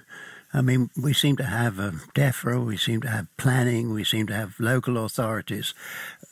I 0.52 0.60
mean, 0.60 0.90
we 0.96 1.12
seem 1.12 1.36
to 1.36 1.44
have 1.44 1.78
a 1.78 1.92
DEFRA, 2.14 2.64
we 2.64 2.76
seem 2.76 3.00
to 3.02 3.08
have 3.08 3.26
planning, 3.36 3.92
we 3.92 4.04
seem 4.04 4.28
to 4.28 4.34
have 4.34 4.60
local 4.60 5.04
authorities, 5.04 5.74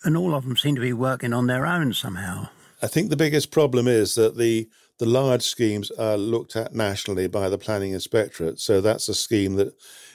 and 0.04 0.16
all 0.16 0.34
of 0.34 0.44
them 0.44 0.56
seem 0.56 0.76
to 0.76 0.80
be 0.80 0.92
working 0.92 1.32
on 1.32 1.48
their 1.48 1.66
own 1.66 1.92
somehow. 1.92 2.48
I 2.80 2.86
think 2.86 3.10
the 3.10 3.16
biggest 3.16 3.50
problem 3.50 3.88
is 3.88 4.14
that 4.14 4.36
the 4.36 4.68
the 4.98 5.06
large 5.06 5.42
schemes 5.42 5.90
are 5.92 6.16
looked 6.16 6.56
at 6.56 6.74
nationally 6.74 7.26
by 7.26 7.48
the 7.48 7.58
planning 7.58 7.92
inspectorate. 7.92 8.60
So 8.60 8.80
that's 8.80 9.08
a 9.08 9.14
scheme 9.14 9.56
that 9.56 9.74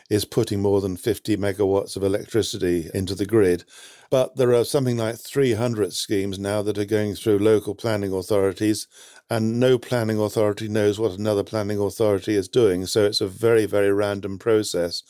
is 0.09 0.25
putting 0.25 0.61
more 0.61 0.79
than 0.79 0.95
50 0.95 1.35
megawatts 1.37 1.97
of 1.97 2.03
electricity 2.03 2.89
into 2.93 3.13
the 3.13 3.25
grid. 3.25 3.65
But 4.09 4.37
there 4.37 4.53
are 4.53 4.63
something 4.63 4.97
like 4.97 5.17
300 5.17 5.91
schemes 5.91 6.39
now 6.39 6.61
that 6.61 6.77
are 6.77 6.85
going 6.85 7.15
through 7.15 7.39
local 7.39 7.75
planning 7.75 8.13
authorities, 8.13 8.87
and 9.29 9.59
no 9.59 9.77
planning 9.77 10.17
authority 10.17 10.69
knows 10.69 10.97
what 10.97 11.11
another 11.11 11.43
planning 11.43 11.79
authority 11.79 12.35
is 12.35 12.47
doing. 12.47 12.85
So 12.85 13.03
it's 13.03 13.19
a 13.19 13.27
very, 13.27 13.65
very 13.65 13.91
random 13.91 14.39
process. 14.39 15.03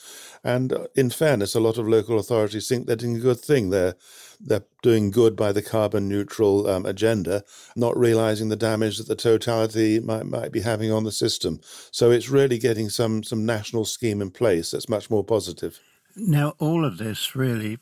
And 0.44 0.74
uh, 0.74 0.88
in 0.96 1.12
fairness, 1.12 1.54
a 1.54 1.60
lot 1.60 1.78
of 1.78 1.88
local 1.88 2.18
authorities 2.18 2.68
think 2.68 2.88
they're 2.88 2.96
doing 2.96 3.18
a 3.18 3.20
good 3.20 3.40
thing. 3.40 3.70
They're 3.70 3.94
they're 4.40 4.66
doing 4.82 5.12
good 5.12 5.36
by 5.36 5.52
the 5.52 5.62
carbon 5.62 6.08
neutral 6.08 6.68
um, 6.68 6.86
agenda, 6.86 7.44
not 7.76 7.98
realizing 7.98 8.50
the 8.50 8.56
damage 8.56 8.98
that 8.98 9.08
the 9.08 9.16
totality 9.16 10.00
might, 10.00 10.26
might 10.26 10.52
be 10.52 10.62
having 10.62 10.92
on 10.92 11.04
the 11.04 11.12
system. 11.12 11.60
So 11.92 12.12
it's 12.12 12.30
really 12.30 12.58
getting 12.58 12.90
some, 12.90 13.24
some 13.24 13.46
national 13.46 13.86
scheme 13.86 14.22
in 14.22 14.32
place 14.32 14.72
that's 14.72 14.90
much 14.90 15.10
more 15.10 15.24
positive. 15.24 15.80
Now, 16.16 16.56
all 16.60 16.86
of 16.86 16.98
this 16.98 17.36
really 17.36 17.78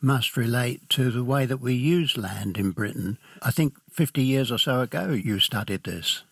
must 0.00 0.36
relate 0.36 0.88
to 0.90 1.10
the 1.10 1.24
way 1.24 1.46
that 1.46 1.60
we 1.60 1.74
use 1.74 2.16
land 2.16 2.58
in 2.58 2.70
Britain. 2.72 3.18
I 3.42 3.50
think 3.50 3.74
50 3.90 4.22
years 4.22 4.52
or 4.52 4.58
so 4.58 4.80
ago 4.80 5.10
you 5.10 5.38
studied 5.40 5.84
this. 5.84 6.24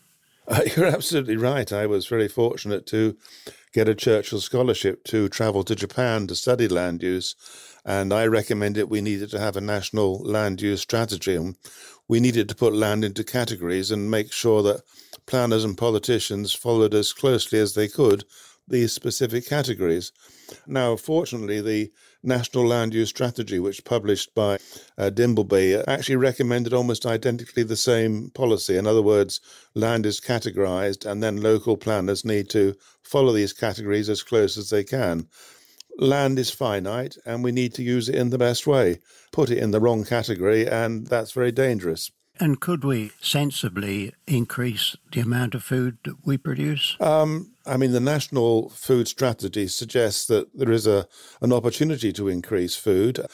Uh, 0.47 0.61
you're 0.77 0.87
absolutely 0.87 1.37
right. 1.37 1.73
I 1.73 1.87
was 1.87 2.07
very 2.07 2.29
fortunate 2.29 2.87
to 2.89 3.17
get 3.73 3.89
a 3.89 3.95
Churchill 3.95 4.41
scholarship 4.41 5.05
to 5.05 5.29
travel 5.29 5.65
to 5.65 5.75
Japan 5.75 6.27
to 6.27 6.35
study 6.35 6.69
land 6.69 7.03
use. 7.03 7.35
And 7.85 8.13
I 8.13 8.27
recommended 8.27 8.85
we 8.85 9.01
needed 9.01 9.31
to 9.31 9.41
have 9.41 9.57
a 9.57 9.61
national 9.61 10.23
land 10.23 10.61
use 10.61 10.81
strategy. 10.81 11.35
And 11.35 11.57
we 12.09 12.21
needed 12.21 12.49
to 12.49 12.55
put 12.55 12.75
land 12.75 13.05
into 13.05 13.25
categories 13.25 13.91
and 13.91 14.11
make 14.11 14.33
sure 14.33 14.63
that 14.63 14.83
planners 15.27 15.65
and 15.65 15.77
politicians 15.77 16.53
followed 16.53 16.95
as 16.95 17.13
closely 17.13 17.59
as 17.59 17.75
they 17.75 17.89
could 17.89 18.25
these 18.69 18.93
specific 18.93 19.47
categories. 19.47 20.13
Now, 20.67 20.97
fortunately, 20.97 21.61
the 21.61 21.93
National 22.23 22.67
Land 22.67 22.95
Use 22.95 23.09
Strategy, 23.09 23.59
which 23.59 23.85
published 23.85 24.35
by 24.35 24.59
uh, 24.97 25.11
Dimbleby, 25.11 25.83
actually 25.89 26.17
recommended 26.17 26.73
almost 26.73 27.05
identically 27.05 27.65
the 27.65 27.77
same 27.77 28.31
policy. 28.31 28.77
In 28.77 28.87
other 28.87 29.03
words, 29.03 29.41
land 29.75 30.07
is 30.07 30.21
categorized, 30.21 31.05
and 31.05 31.23
then 31.23 31.43
local 31.43 31.77
planners 31.77 32.25
need 32.25 32.49
to 32.51 32.75
follow 33.03 33.33
these 33.33 33.53
categories 33.53 34.09
as 34.09 34.23
close 34.23 34.57
as 34.57 34.71
they 34.71 34.85
can. 34.85 35.27
Land 35.99 36.39
is 36.39 36.51
finite, 36.51 37.17
and 37.25 37.45
we 37.45 37.53
need 37.53 37.75
to 37.75 37.83
use 37.83 38.09
it 38.09 38.15
in 38.15 38.31
the 38.31 38.39
best 38.39 38.67
way. 38.67 38.99
Put 39.31 39.51
it 39.51 39.59
in 39.59 39.71
the 39.71 39.81
wrong 39.81 40.05
category, 40.05 40.67
and 40.67 41.07
that's 41.07 41.33
very 41.33 41.53
dangerous. 41.53 42.11
And 42.41 42.61
could 42.61 42.83
we 42.83 43.13
sensibly 43.21 44.15
increase 44.27 44.97
the 45.13 45.21
amount 45.21 45.55
of 45.55 45.63
food 45.63 45.99
that 46.05 46.17
we 46.25 46.39
produce? 46.39 46.97
Um, 46.99 47.53
I 47.67 47.77
mean, 47.77 47.93
the 47.93 48.01
national 48.01 48.71
food 48.71 49.07
strategy 49.07 49.69
suggests 49.69 50.27
that 50.27 50.49
there 50.57 50.73
is 50.73 50.87
a 50.87 51.07
an 51.41 51.53
opportunity 51.53 52.13
to 52.15 52.29
increase 52.29 52.75
food. 52.75 53.25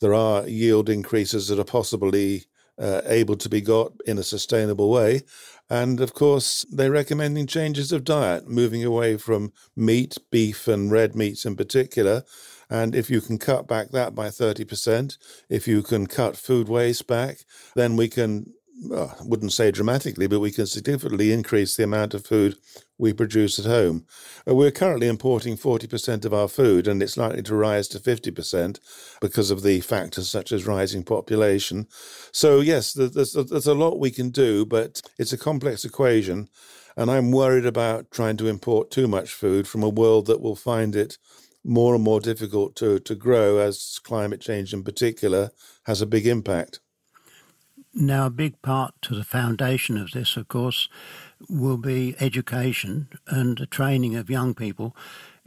There 0.00 0.14
are 0.14 0.46
yield 0.46 0.88
increases 0.88 1.48
that 1.48 1.58
are 1.58 1.64
possibly 1.64 2.44
uh, 2.78 3.02
able 3.06 3.36
to 3.36 3.48
be 3.48 3.60
got 3.60 3.92
in 4.06 4.18
a 4.18 4.22
sustainable 4.22 4.90
way. 4.90 5.22
And 5.70 6.00
of 6.00 6.14
course, 6.14 6.64
they're 6.70 6.90
recommending 6.90 7.46
changes 7.46 7.92
of 7.92 8.04
diet, 8.04 8.48
moving 8.48 8.84
away 8.84 9.16
from 9.16 9.52
meat, 9.76 10.16
beef, 10.30 10.66
and 10.66 10.90
red 10.90 11.14
meats 11.14 11.44
in 11.44 11.56
particular. 11.56 12.24
And 12.70 12.94
if 12.94 13.10
you 13.10 13.20
can 13.20 13.38
cut 13.38 13.66
back 13.66 13.90
that 13.90 14.14
by 14.14 14.28
30%, 14.28 15.16
if 15.48 15.68
you 15.68 15.82
can 15.82 16.06
cut 16.06 16.36
food 16.36 16.68
waste 16.68 17.06
back, 17.06 17.38
then 17.74 17.96
we 17.96 18.08
can 18.08 18.54
well, 18.80 19.16
I 19.18 19.24
wouldn't 19.24 19.52
say 19.52 19.70
dramatically, 19.70 20.26
but 20.26 20.40
we 20.40 20.52
can 20.52 20.66
significantly 20.66 21.32
increase 21.32 21.76
the 21.76 21.84
amount 21.84 22.14
of 22.14 22.26
food 22.26 22.56
we 22.96 23.12
produce 23.12 23.58
at 23.58 23.64
home. 23.64 24.06
Uh, 24.48 24.54
we're 24.54 24.70
currently 24.70 25.08
importing 25.08 25.56
40% 25.56 26.24
of 26.24 26.32
our 26.32 26.48
food, 26.48 26.86
and 26.86 27.02
it's 27.02 27.16
likely 27.16 27.42
to 27.42 27.54
rise 27.54 27.88
to 27.88 27.98
50% 27.98 28.78
because 29.20 29.50
of 29.50 29.62
the 29.62 29.80
factors 29.80 30.30
such 30.30 30.52
as 30.52 30.66
rising 30.66 31.02
population. 31.02 31.88
So, 32.32 32.60
yes, 32.60 32.92
there's, 32.92 33.32
there's 33.32 33.66
a 33.66 33.74
lot 33.74 33.98
we 33.98 34.10
can 34.10 34.30
do, 34.30 34.64
but 34.64 35.02
it's 35.18 35.32
a 35.32 35.38
complex 35.38 35.84
equation. 35.84 36.48
And 36.96 37.10
I'm 37.10 37.32
worried 37.32 37.66
about 37.66 38.10
trying 38.10 38.36
to 38.38 38.48
import 38.48 38.90
too 38.90 39.08
much 39.08 39.32
food 39.32 39.66
from 39.68 39.82
a 39.82 39.88
world 39.88 40.26
that 40.26 40.40
will 40.40 40.56
find 40.56 40.94
it 40.94 41.18
more 41.64 41.94
and 41.94 42.02
more 42.02 42.20
difficult 42.20 42.76
to, 42.76 42.98
to 43.00 43.14
grow 43.14 43.58
as 43.58 44.00
climate 44.02 44.40
change 44.40 44.72
in 44.72 44.82
particular 44.82 45.50
has 45.84 46.00
a 46.00 46.06
big 46.06 46.26
impact. 46.26 46.80
Now, 48.00 48.26
a 48.26 48.30
big 48.30 48.62
part 48.62 48.94
to 49.02 49.16
the 49.16 49.24
foundation 49.24 49.98
of 49.98 50.12
this, 50.12 50.36
of 50.36 50.46
course, 50.46 50.88
will 51.48 51.76
be 51.76 52.14
education 52.20 53.08
and 53.26 53.58
the 53.58 53.66
training 53.66 54.14
of 54.14 54.30
young 54.30 54.54
people 54.54 54.94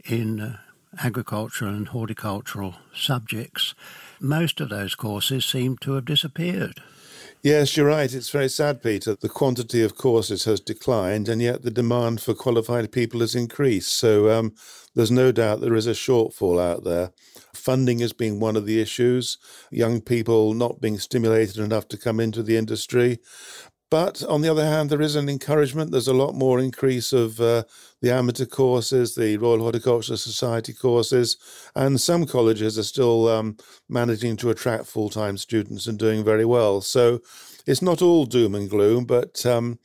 in 0.04 0.38
uh, 0.38 0.58
agricultural 1.02 1.72
and 1.72 1.88
horticultural 1.88 2.74
subjects. 2.94 3.74
Most 4.20 4.60
of 4.60 4.68
those 4.68 4.94
courses 4.94 5.46
seem 5.46 5.78
to 5.78 5.94
have 5.94 6.04
disappeared. 6.04 6.82
Yes, 7.42 7.74
you're 7.74 7.86
right. 7.86 8.12
It's 8.12 8.28
very 8.28 8.50
sad, 8.50 8.82
Peter. 8.82 9.14
The 9.14 9.30
quantity 9.30 9.82
of 9.82 9.96
courses 9.96 10.44
has 10.44 10.60
declined, 10.60 11.30
and 11.30 11.40
yet 11.40 11.62
the 11.62 11.70
demand 11.70 12.20
for 12.20 12.34
qualified 12.34 12.92
people 12.92 13.20
has 13.20 13.34
increased. 13.34 13.94
So 13.94 14.30
um, 14.30 14.54
there's 14.94 15.10
no 15.10 15.32
doubt 15.32 15.62
there 15.62 15.74
is 15.74 15.86
a 15.86 15.92
shortfall 15.92 16.60
out 16.60 16.84
there. 16.84 17.12
Funding 17.54 17.98
has 17.98 18.12
being 18.12 18.40
one 18.40 18.56
of 18.56 18.66
the 18.66 18.80
issues, 18.80 19.38
young 19.70 20.00
people 20.00 20.54
not 20.54 20.80
being 20.80 20.98
stimulated 20.98 21.58
enough 21.58 21.88
to 21.88 21.98
come 21.98 22.18
into 22.18 22.42
the 22.42 22.56
industry. 22.56 23.18
But 23.90 24.24
on 24.24 24.40
the 24.40 24.48
other 24.48 24.64
hand, 24.64 24.88
there 24.88 25.02
is 25.02 25.16
an 25.16 25.28
encouragement. 25.28 25.90
There's 25.90 26.08
a 26.08 26.14
lot 26.14 26.34
more 26.34 26.58
increase 26.58 27.12
of 27.12 27.38
uh, 27.42 27.64
the 28.00 28.10
amateur 28.10 28.46
courses, 28.46 29.14
the 29.14 29.36
Royal 29.36 29.58
Horticultural 29.58 30.16
Society 30.16 30.72
courses, 30.72 31.36
and 31.76 32.00
some 32.00 32.24
colleges 32.24 32.78
are 32.78 32.84
still 32.84 33.28
um, 33.28 33.58
managing 33.90 34.38
to 34.38 34.48
attract 34.48 34.86
full 34.86 35.10
time 35.10 35.36
students 35.36 35.86
and 35.86 35.98
doing 35.98 36.24
very 36.24 36.46
well. 36.46 36.80
So 36.80 37.20
it's 37.66 37.82
not 37.82 38.00
all 38.00 38.24
doom 38.24 38.54
and 38.54 38.70
gloom, 38.70 39.04
but 39.04 39.44
um, 39.44 39.78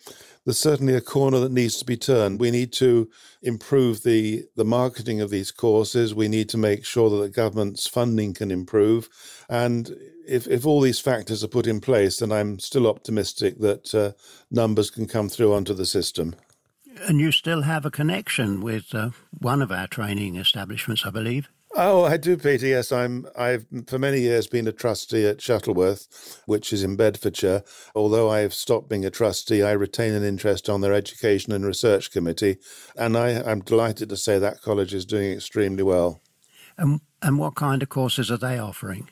there's 0.47 0.57
certainly 0.57 0.95
a 0.95 1.01
corner 1.01 1.39
that 1.39 1.51
needs 1.51 1.75
to 1.75 1.83
be 1.83 1.97
turned. 1.97 2.39
We 2.39 2.51
need 2.51 2.71
to 2.73 3.09
improve 3.41 4.03
the, 4.03 4.45
the 4.55 4.63
marketing 4.63 5.19
of 5.19 5.29
these 5.29 5.51
courses. 5.51 6.15
We 6.15 6.29
need 6.29 6.47
to 6.47 6.57
make 6.57 6.85
sure 6.85 7.09
that 7.09 7.17
the 7.17 7.27
government's 7.27 7.85
funding 7.85 8.33
can 8.33 8.49
improve. 8.49 9.09
And 9.49 9.93
if, 10.25 10.47
if 10.47 10.65
all 10.65 10.79
these 10.79 11.01
factors 11.01 11.43
are 11.43 11.49
put 11.49 11.67
in 11.67 11.81
place, 11.81 12.19
then 12.19 12.31
I'm 12.31 12.59
still 12.59 12.87
optimistic 12.87 13.59
that 13.59 13.93
uh, 13.93 14.13
numbers 14.49 14.89
can 14.89 15.05
come 15.05 15.27
through 15.27 15.53
onto 15.53 15.73
the 15.73 15.85
system. 15.85 16.33
And 17.09 17.19
you 17.19 17.33
still 17.33 17.63
have 17.63 17.85
a 17.85 17.91
connection 17.91 18.61
with 18.61 18.95
uh, 18.95 19.09
one 19.37 19.61
of 19.61 19.69
our 19.69 19.87
training 19.87 20.37
establishments, 20.37 21.05
I 21.05 21.09
believe. 21.09 21.49
Oh, 21.79 22.05
I 22.05 22.17
do, 22.17 22.37
Peter. 22.37 22.65
Yes, 22.65 22.91
I'm. 22.91 23.27
I've 23.37 23.67
for 23.85 23.99
many 23.99 24.21
years 24.21 24.47
been 24.47 24.67
a 24.67 24.71
trustee 24.71 25.27
at 25.27 25.39
Shuttleworth, 25.39 26.41
which 26.47 26.73
is 26.73 26.81
in 26.81 26.95
Bedfordshire. 26.95 27.61
Although 27.93 28.31
I 28.31 28.39
have 28.39 28.55
stopped 28.55 28.89
being 28.89 29.05
a 29.05 29.11
trustee, 29.11 29.61
I 29.61 29.73
retain 29.73 30.13
an 30.13 30.23
interest 30.23 30.69
on 30.69 30.81
their 30.81 30.93
education 30.93 31.53
and 31.53 31.63
research 31.63 32.09
committee, 32.09 32.57
and 32.95 33.15
I, 33.15 33.29
am 33.29 33.59
delighted 33.59 34.09
to 34.09 34.17
say 34.17 34.39
that 34.39 34.63
college 34.63 34.91
is 34.91 35.05
doing 35.05 35.31
extremely 35.31 35.83
well. 35.83 36.19
And 36.79 36.99
and 37.21 37.37
what 37.37 37.53
kind 37.53 37.83
of 37.83 37.89
courses 37.89 38.31
are 38.31 38.37
they 38.37 38.57
offering? 38.57 39.09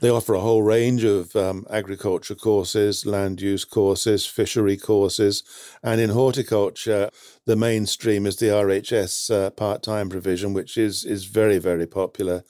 They 0.00 0.08
offer 0.08 0.34
a 0.34 0.40
whole 0.40 0.62
range 0.62 1.04
of 1.04 1.34
um, 1.36 1.66
agriculture 1.70 2.34
courses, 2.34 3.04
land 3.04 3.40
use 3.40 3.64
courses, 3.64 4.26
fishery 4.26 4.76
courses, 4.76 5.42
and 5.82 6.00
in 6.00 6.10
horticulture, 6.10 7.10
the 7.46 7.56
mainstream 7.56 8.26
is 8.26 8.36
the 8.36 8.46
RHS 8.46 9.30
uh, 9.34 9.50
part 9.50 9.82
time 9.82 10.08
provision, 10.08 10.52
which 10.54 10.76
is, 10.78 11.04
is 11.04 11.24
very, 11.24 11.58
very 11.58 11.86
popular, 11.86 12.44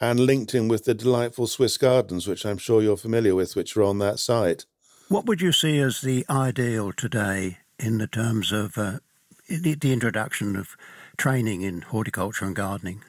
and 0.00 0.20
linked 0.20 0.54
in 0.54 0.68
with 0.68 0.84
the 0.84 0.94
delightful 0.94 1.46
Swiss 1.46 1.76
gardens, 1.78 2.26
which 2.26 2.44
I'm 2.44 2.58
sure 2.58 2.82
you're 2.82 2.96
familiar 2.96 3.34
with, 3.34 3.56
which 3.56 3.76
are 3.76 3.82
on 3.82 3.98
that 3.98 4.18
site. 4.18 4.66
What 5.08 5.26
would 5.26 5.40
you 5.40 5.52
see 5.52 5.78
as 5.78 6.00
the 6.00 6.26
ideal 6.28 6.92
today 6.92 7.58
in 7.78 7.98
the 7.98 8.08
terms 8.08 8.50
of 8.52 8.76
uh, 8.76 8.98
the 9.48 9.92
introduction 9.92 10.56
of 10.56 10.76
training 11.16 11.62
in 11.62 11.82
horticulture 11.82 12.44
and 12.44 12.56
gardening? 12.56 13.02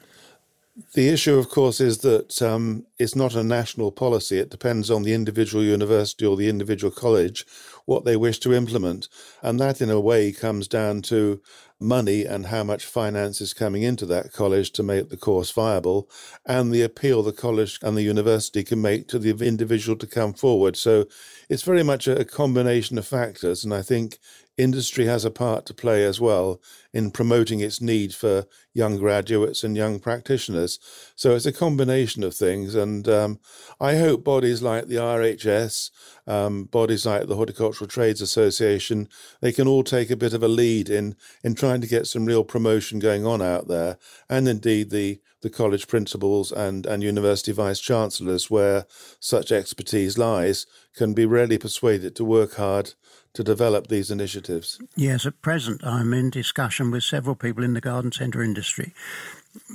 The 0.94 1.08
issue, 1.08 1.36
of 1.36 1.48
course, 1.48 1.80
is 1.80 1.98
that 1.98 2.40
um, 2.40 2.86
it's 2.98 3.16
not 3.16 3.34
a 3.34 3.42
national 3.42 3.90
policy. 3.90 4.38
It 4.38 4.50
depends 4.50 4.90
on 4.90 5.02
the 5.02 5.12
individual 5.12 5.64
university 5.64 6.24
or 6.24 6.36
the 6.36 6.48
individual 6.48 6.92
college 6.92 7.44
what 7.84 8.04
they 8.04 8.16
wish 8.16 8.38
to 8.40 8.54
implement. 8.54 9.08
And 9.42 9.58
that, 9.58 9.80
in 9.80 9.90
a 9.90 9.98
way, 9.98 10.30
comes 10.30 10.68
down 10.68 11.02
to 11.02 11.40
money 11.80 12.24
and 12.24 12.46
how 12.46 12.62
much 12.62 12.84
finance 12.84 13.40
is 13.40 13.54
coming 13.54 13.82
into 13.82 14.06
that 14.06 14.32
college 14.32 14.70
to 14.72 14.82
make 14.82 15.08
the 15.08 15.16
course 15.16 15.50
viable, 15.50 16.08
and 16.44 16.72
the 16.72 16.82
appeal 16.82 17.22
the 17.22 17.32
college 17.32 17.78
and 17.82 17.96
the 17.96 18.02
university 18.02 18.62
can 18.62 18.80
make 18.80 19.08
to 19.08 19.18
the 19.18 19.30
individual 19.44 19.96
to 19.98 20.06
come 20.06 20.32
forward. 20.32 20.76
So 20.76 21.06
it's 21.48 21.62
very 21.62 21.82
much 21.82 22.06
a 22.06 22.24
combination 22.24 22.98
of 22.98 23.06
factors. 23.06 23.64
And 23.64 23.72
I 23.74 23.82
think 23.82 24.18
industry 24.58 25.06
has 25.06 25.24
a 25.24 25.30
part 25.30 25.64
to 25.66 25.72
play 25.72 26.04
as 26.04 26.20
well 26.20 26.60
in 26.92 27.12
promoting 27.12 27.60
its 27.60 27.80
need 27.80 28.12
for 28.12 28.44
young 28.74 28.98
graduates 28.98 29.62
and 29.62 29.76
young 29.76 30.00
practitioners. 30.00 30.78
So 31.14 31.34
it's 31.34 31.46
a 31.46 31.52
combination 31.52 32.24
of 32.24 32.34
things. 32.34 32.74
And 32.74 33.08
um, 33.08 33.38
I 33.80 33.96
hope 33.96 34.24
bodies 34.24 34.60
like 34.60 34.88
the 34.88 34.96
RHS, 34.96 35.90
um, 36.26 36.64
bodies 36.64 37.06
like 37.06 37.28
the 37.28 37.36
Horticultural 37.36 37.88
Trades 37.88 38.20
Association, 38.20 39.08
they 39.40 39.52
can 39.52 39.68
all 39.68 39.84
take 39.84 40.10
a 40.10 40.16
bit 40.16 40.34
of 40.34 40.42
a 40.42 40.48
lead 40.48 40.90
in, 40.90 41.14
in 41.44 41.54
trying 41.54 41.80
to 41.80 41.86
get 41.86 42.08
some 42.08 42.26
real 42.26 42.44
promotion 42.44 42.98
going 42.98 43.24
on 43.24 43.40
out 43.40 43.68
there. 43.68 43.96
And 44.28 44.48
indeed, 44.48 44.90
the, 44.90 45.20
the 45.40 45.50
college 45.50 45.86
principals 45.86 46.50
and, 46.50 46.86
and 46.86 47.02
university 47.02 47.52
vice 47.52 47.80
chancellors, 47.80 48.50
where 48.50 48.86
such 49.20 49.52
expertise 49.52 50.18
lies, 50.18 50.66
can 50.94 51.14
be 51.14 51.26
really 51.26 51.58
persuaded 51.58 52.16
to 52.16 52.24
work 52.24 52.54
hard 52.54 52.94
to 53.34 53.44
develop 53.44 53.86
these 53.86 54.10
initiatives? 54.10 54.80
Yes, 54.96 55.26
at 55.26 55.40
present 55.42 55.84
I'm 55.84 56.12
in 56.12 56.30
discussion 56.30 56.90
with 56.90 57.04
several 57.04 57.36
people 57.36 57.62
in 57.62 57.74
the 57.74 57.80
garden 57.80 58.10
centre 58.10 58.42
industry 58.42 58.94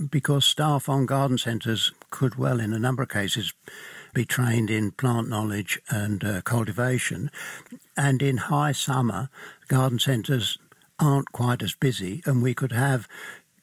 because 0.10 0.46
staff 0.46 0.90
on 0.90 1.06
garden 1.06 1.38
centres 1.38 1.92
could 2.10 2.36
well, 2.36 2.60
in 2.60 2.74
a 2.74 2.80
number 2.80 3.04
of 3.04 3.10
cases, 3.10 3.54
be 4.14 4.26
trained 4.26 4.70
in 4.70 4.92
plant 4.92 5.30
knowledge 5.30 5.82
and 5.90 6.24
uh, 6.24 6.42
cultivation. 6.42 7.32
And 7.98 8.22
in 8.22 8.38
high 8.38 8.72
summer, 8.72 9.30
garden 9.68 10.00
centres 10.00 10.58
aren't 11.00 11.32
quite 11.32 11.64
as 11.64 11.74
busy, 11.74 12.22
and 12.26 12.42
we 12.42 12.54
could 12.54 12.72
have 12.72 13.08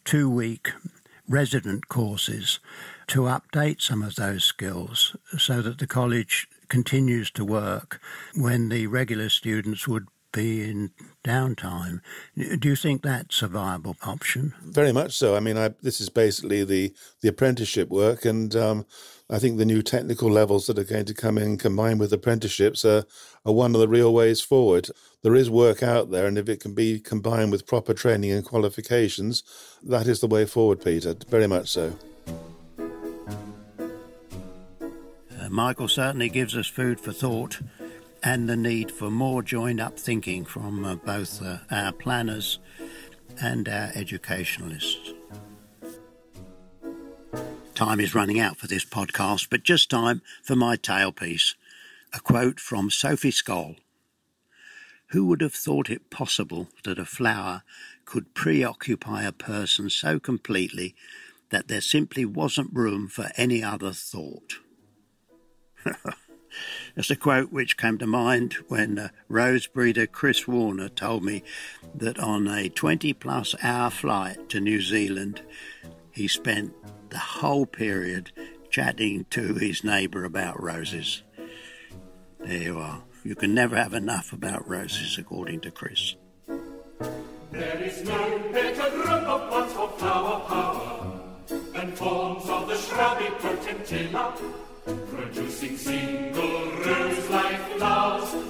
two 0.05 0.29
week 0.29 0.73
resident 1.31 1.89
courses 1.89 2.59
to 3.07 3.21
update 3.21 3.81
some 3.81 4.03
of 4.03 4.17
those 4.17 4.45
skills 4.45 5.15
so 5.39 5.63
that 5.63 5.79
the 5.79 5.87
college 5.87 6.49
continues 6.69 7.31
to 7.31 7.45
work 7.45 8.01
when 8.35 8.69
the 8.69 8.89
regular 8.89 9.29
students 9.29 9.87
would 9.87 10.09
be 10.33 10.69
in 10.69 10.91
downtime. 11.25 12.01
Do 12.37 12.69
you 12.69 12.77
think 12.77 13.03
that's 13.03 13.43
a 13.43 13.49
viable 13.49 13.97
option? 14.03 14.55
Very 14.63 14.93
much 14.93 15.17
so. 15.17 15.37
I 15.37 15.41
mean, 15.41 15.59
I, 15.59 15.71
this 15.83 16.01
is 16.01 16.09
basically 16.09 16.65
the, 16.65 16.93
the 17.21 17.29
apprenticeship 17.29 17.89
work, 17.89 18.25
and 18.25 18.55
um, 18.57 18.87
I 19.29 19.39
think 19.39 19.59
the 19.59 19.65
new 19.65 19.83
technical 19.83 20.31
levels 20.31 20.67
that 20.67 20.79
are 20.79 20.85
going 20.85 21.05
to 21.05 21.15
come 21.15 21.39
in 21.39 21.57
combined 21.57 22.01
with 22.01 22.13
apprenticeships 22.13 22.85
are, 22.85 23.05
are 23.45 23.53
one 23.53 23.75
of 23.75 23.81
the 23.81 23.89
real 23.89 24.13
ways 24.13 24.41
forward. 24.41 24.91
There 25.23 25.35
is 25.35 25.51
work 25.51 25.83
out 25.83 26.11
there, 26.11 26.27
and 26.27 26.39
if 26.39 26.49
it 26.49 26.61
can 26.61 26.75
be 26.75 26.99
combined 26.99 27.53
with 27.53 27.67
proper 27.67 27.95
training 27.95 28.33
and 28.33 28.45
qualifications, 28.45 29.43
that 29.83 30.07
is 30.07 30.21
the 30.21 30.27
way 30.27 30.47
forward, 30.47 30.83
Peter. 30.83 31.15
Very 31.29 31.47
much 31.47 31.69
so. 31.69 31.97
Uh, 35.39 35.49
Michael 35.49 35.89
certainly 35.89 36.29
gives 36.29 36.57
us 36.57 36.67
food 36.67 37.01
for 37.01 37.13
thought 37.13 37.61
and 38.23 38.49
the 38.49 38.57
need 38.57 38.91
for 38.91 39.11
more 39.11 39.43
joined 39.43 39.81
up 39.81 39.99
thinking 39.99 40.45
from 40.45 40.85
uh, 40.85 40.97
both 40.97 41.43
uh, 41.43 41.59
our 41.71 41.93
planners 41.93 42.59
and 43.41 43.69
our 43.69 43.91
educationalists. 43.95 45.13
Time 47.75 48.01
is 48.01 48.15
running 48.15 48.39
out 48.39 48.59
for 48.59 48.67
this 48.67 48.85
podcast, 48.85 49.49
but 49.51 49.63
just 49.63 49.89
time 49.89 50.21
for 50.43 50.55
my 50.55 50.77
tailpiece. 50.77 51.55
A 52.13 52.21
quote 52.21 52.61
from 52.61 52.91
Sophie 52.91 53.31
Scholl. 53.31 53.77
Who 55.09 55.25
would 55.27 55.41
have 55.41 55.55
thought 55.55 55.89
it 55.89 56.11
possible 56.11 56.69
that 56.85 56.99
a 56.99 57.05
flower 57.05 57.63
could 58.05 58.35
preoccupy 58.35 59.25
a 59.25 59.33
person 59.33 59.89
so 59.89 60.19
completely 60.21 60.95
that 61.51 61.69
there 61.69 61.81
simply 61.81 62.25
wasn't 62.25 62.75
room 62.75 63.09
for 63.09 63.31
any 63.37 63.63
other 63.63 63.93
thought? 63.93 64.59
It's 66.97 67.11
a 67.11 67.17
quote 67.17 67.53
which 67.53 67.77
came 67.77 67.99
to 67.99 68.07
mind 68.07 68.55
when 68.69 68.99
uh, 68.99 69.09
rose 69.29 69.67
breeder 69.67 70.07
Chris 70.07 70.47
Warner 70.47 70.89
told 70.89 71.25
me 71.25 71.43
that 71.95 72.19
on 72.19 72.49
a 72.49 72.69
20 72.69 73.13
plus 73.15 73.55
hour 73.63 73.91
flight 73.91 74.49
to 74.51 74.61
New 74.61 74.81
Zealand, 74.81 75.43
he 76.11 76.29
spent 76.29 76.75
the 77.11 77.19
whole 77.19 77.67
period 77.67 78.33
chatting 78.71 79.27
to 79.31 79.55
his 79.55 79.85
neighbour 79.85 80.25
about 80.25 80.63
roses. 80.63 81.23
There 82.39 82.57
you 82.57 82.79
are. 82.79 83.03
You 83.23 83.35
can 83.35 83.55
never 83.55 83.77
have 83.77 83.93
enough 83.93 84.33
about 84.33 84.67
roses, 84.69 85.19
according 85.19 85.61
to 85.61 85.71
Chris. 85.71 86.15
There 87.51 87.83
is 87.83 88.03
no 88.05 88.39
better 88.53 88.91
group 88.91 89.09
of 89.09 89.51
plants 89.51 89.75
flower 90.01 90.41
power 90.47 91.21
than 91.73 91.93
forms 91.93 92.49
of 92.49 92.69
the 92.69 92.77
shrubby 92.77 93.27
potentilla 93.41 94.60
producing 95.61 95.77
single 95.77 96.71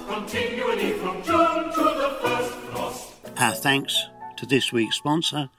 continually 0.07 0.93
from 0.93 1.21
June 1.23 1.71
to 1.73 1.83
the 1.83 2.17
first 2.21 2.53
frost. 2.53 3.13
Our 3.37 3.53
thanks 3.53 4.07
to 4.37 4.45
this 4.45 4.71
week's 4.71 4.95
sponsor, 4.95 5.49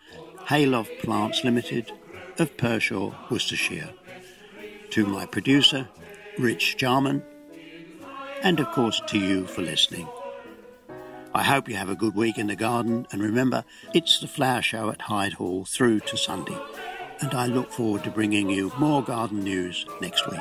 Hayloft 0.46 1.00
Plants 1.00 1.44
Limited 1.44 1.92
of 2.38 2.56
Pershore, 2.56 3.14
Worcestershire. 3.30 3.90
To 4.90 5.06
my 5.06 5.26
producer, 5.26 5.88
Rich 6.38 6.76
Jarman, 6.78 7.22
and 8.42 8.58
of 8.58 8.70
course 8.72 9.02
to 9.08 9.18
you 9.18 9.46
for 9.46 9.62
listening. 9.62 10.08
I 11.34 11.42
hope 11.42 11.68
you 11.68 11.76
have 11.76 11.90
a 11.90 11.96
good 11.96 12.14
week 12.14 12.38
in 12.38 12.46
the 12.46 12.56
garden, 12.56 13.06
and 13.10 13.22
remember, 13.22 13.64
it's 13.94 14.20
the 14.20 14.28
flower 14.28 14.62
show 14.62 14.90
at 14.90 15.02
Hyde 15.02 15.34
Hall 15.34 15.64
through 15.64 16.00
to 16.00 16.16
Sunday. 16.16 16.58
And 17.20 17.34
I 17.34 17.46
look 17.46 17.72
forward 17.72 18.04
to 18.04 18.10
bringing 18.10 18.50
you 18.50 18.72
more 18.78 19.02
garden 19.02 19.44
news 19.44 19.86
next 20.00 20.30
week. 20.30 20.40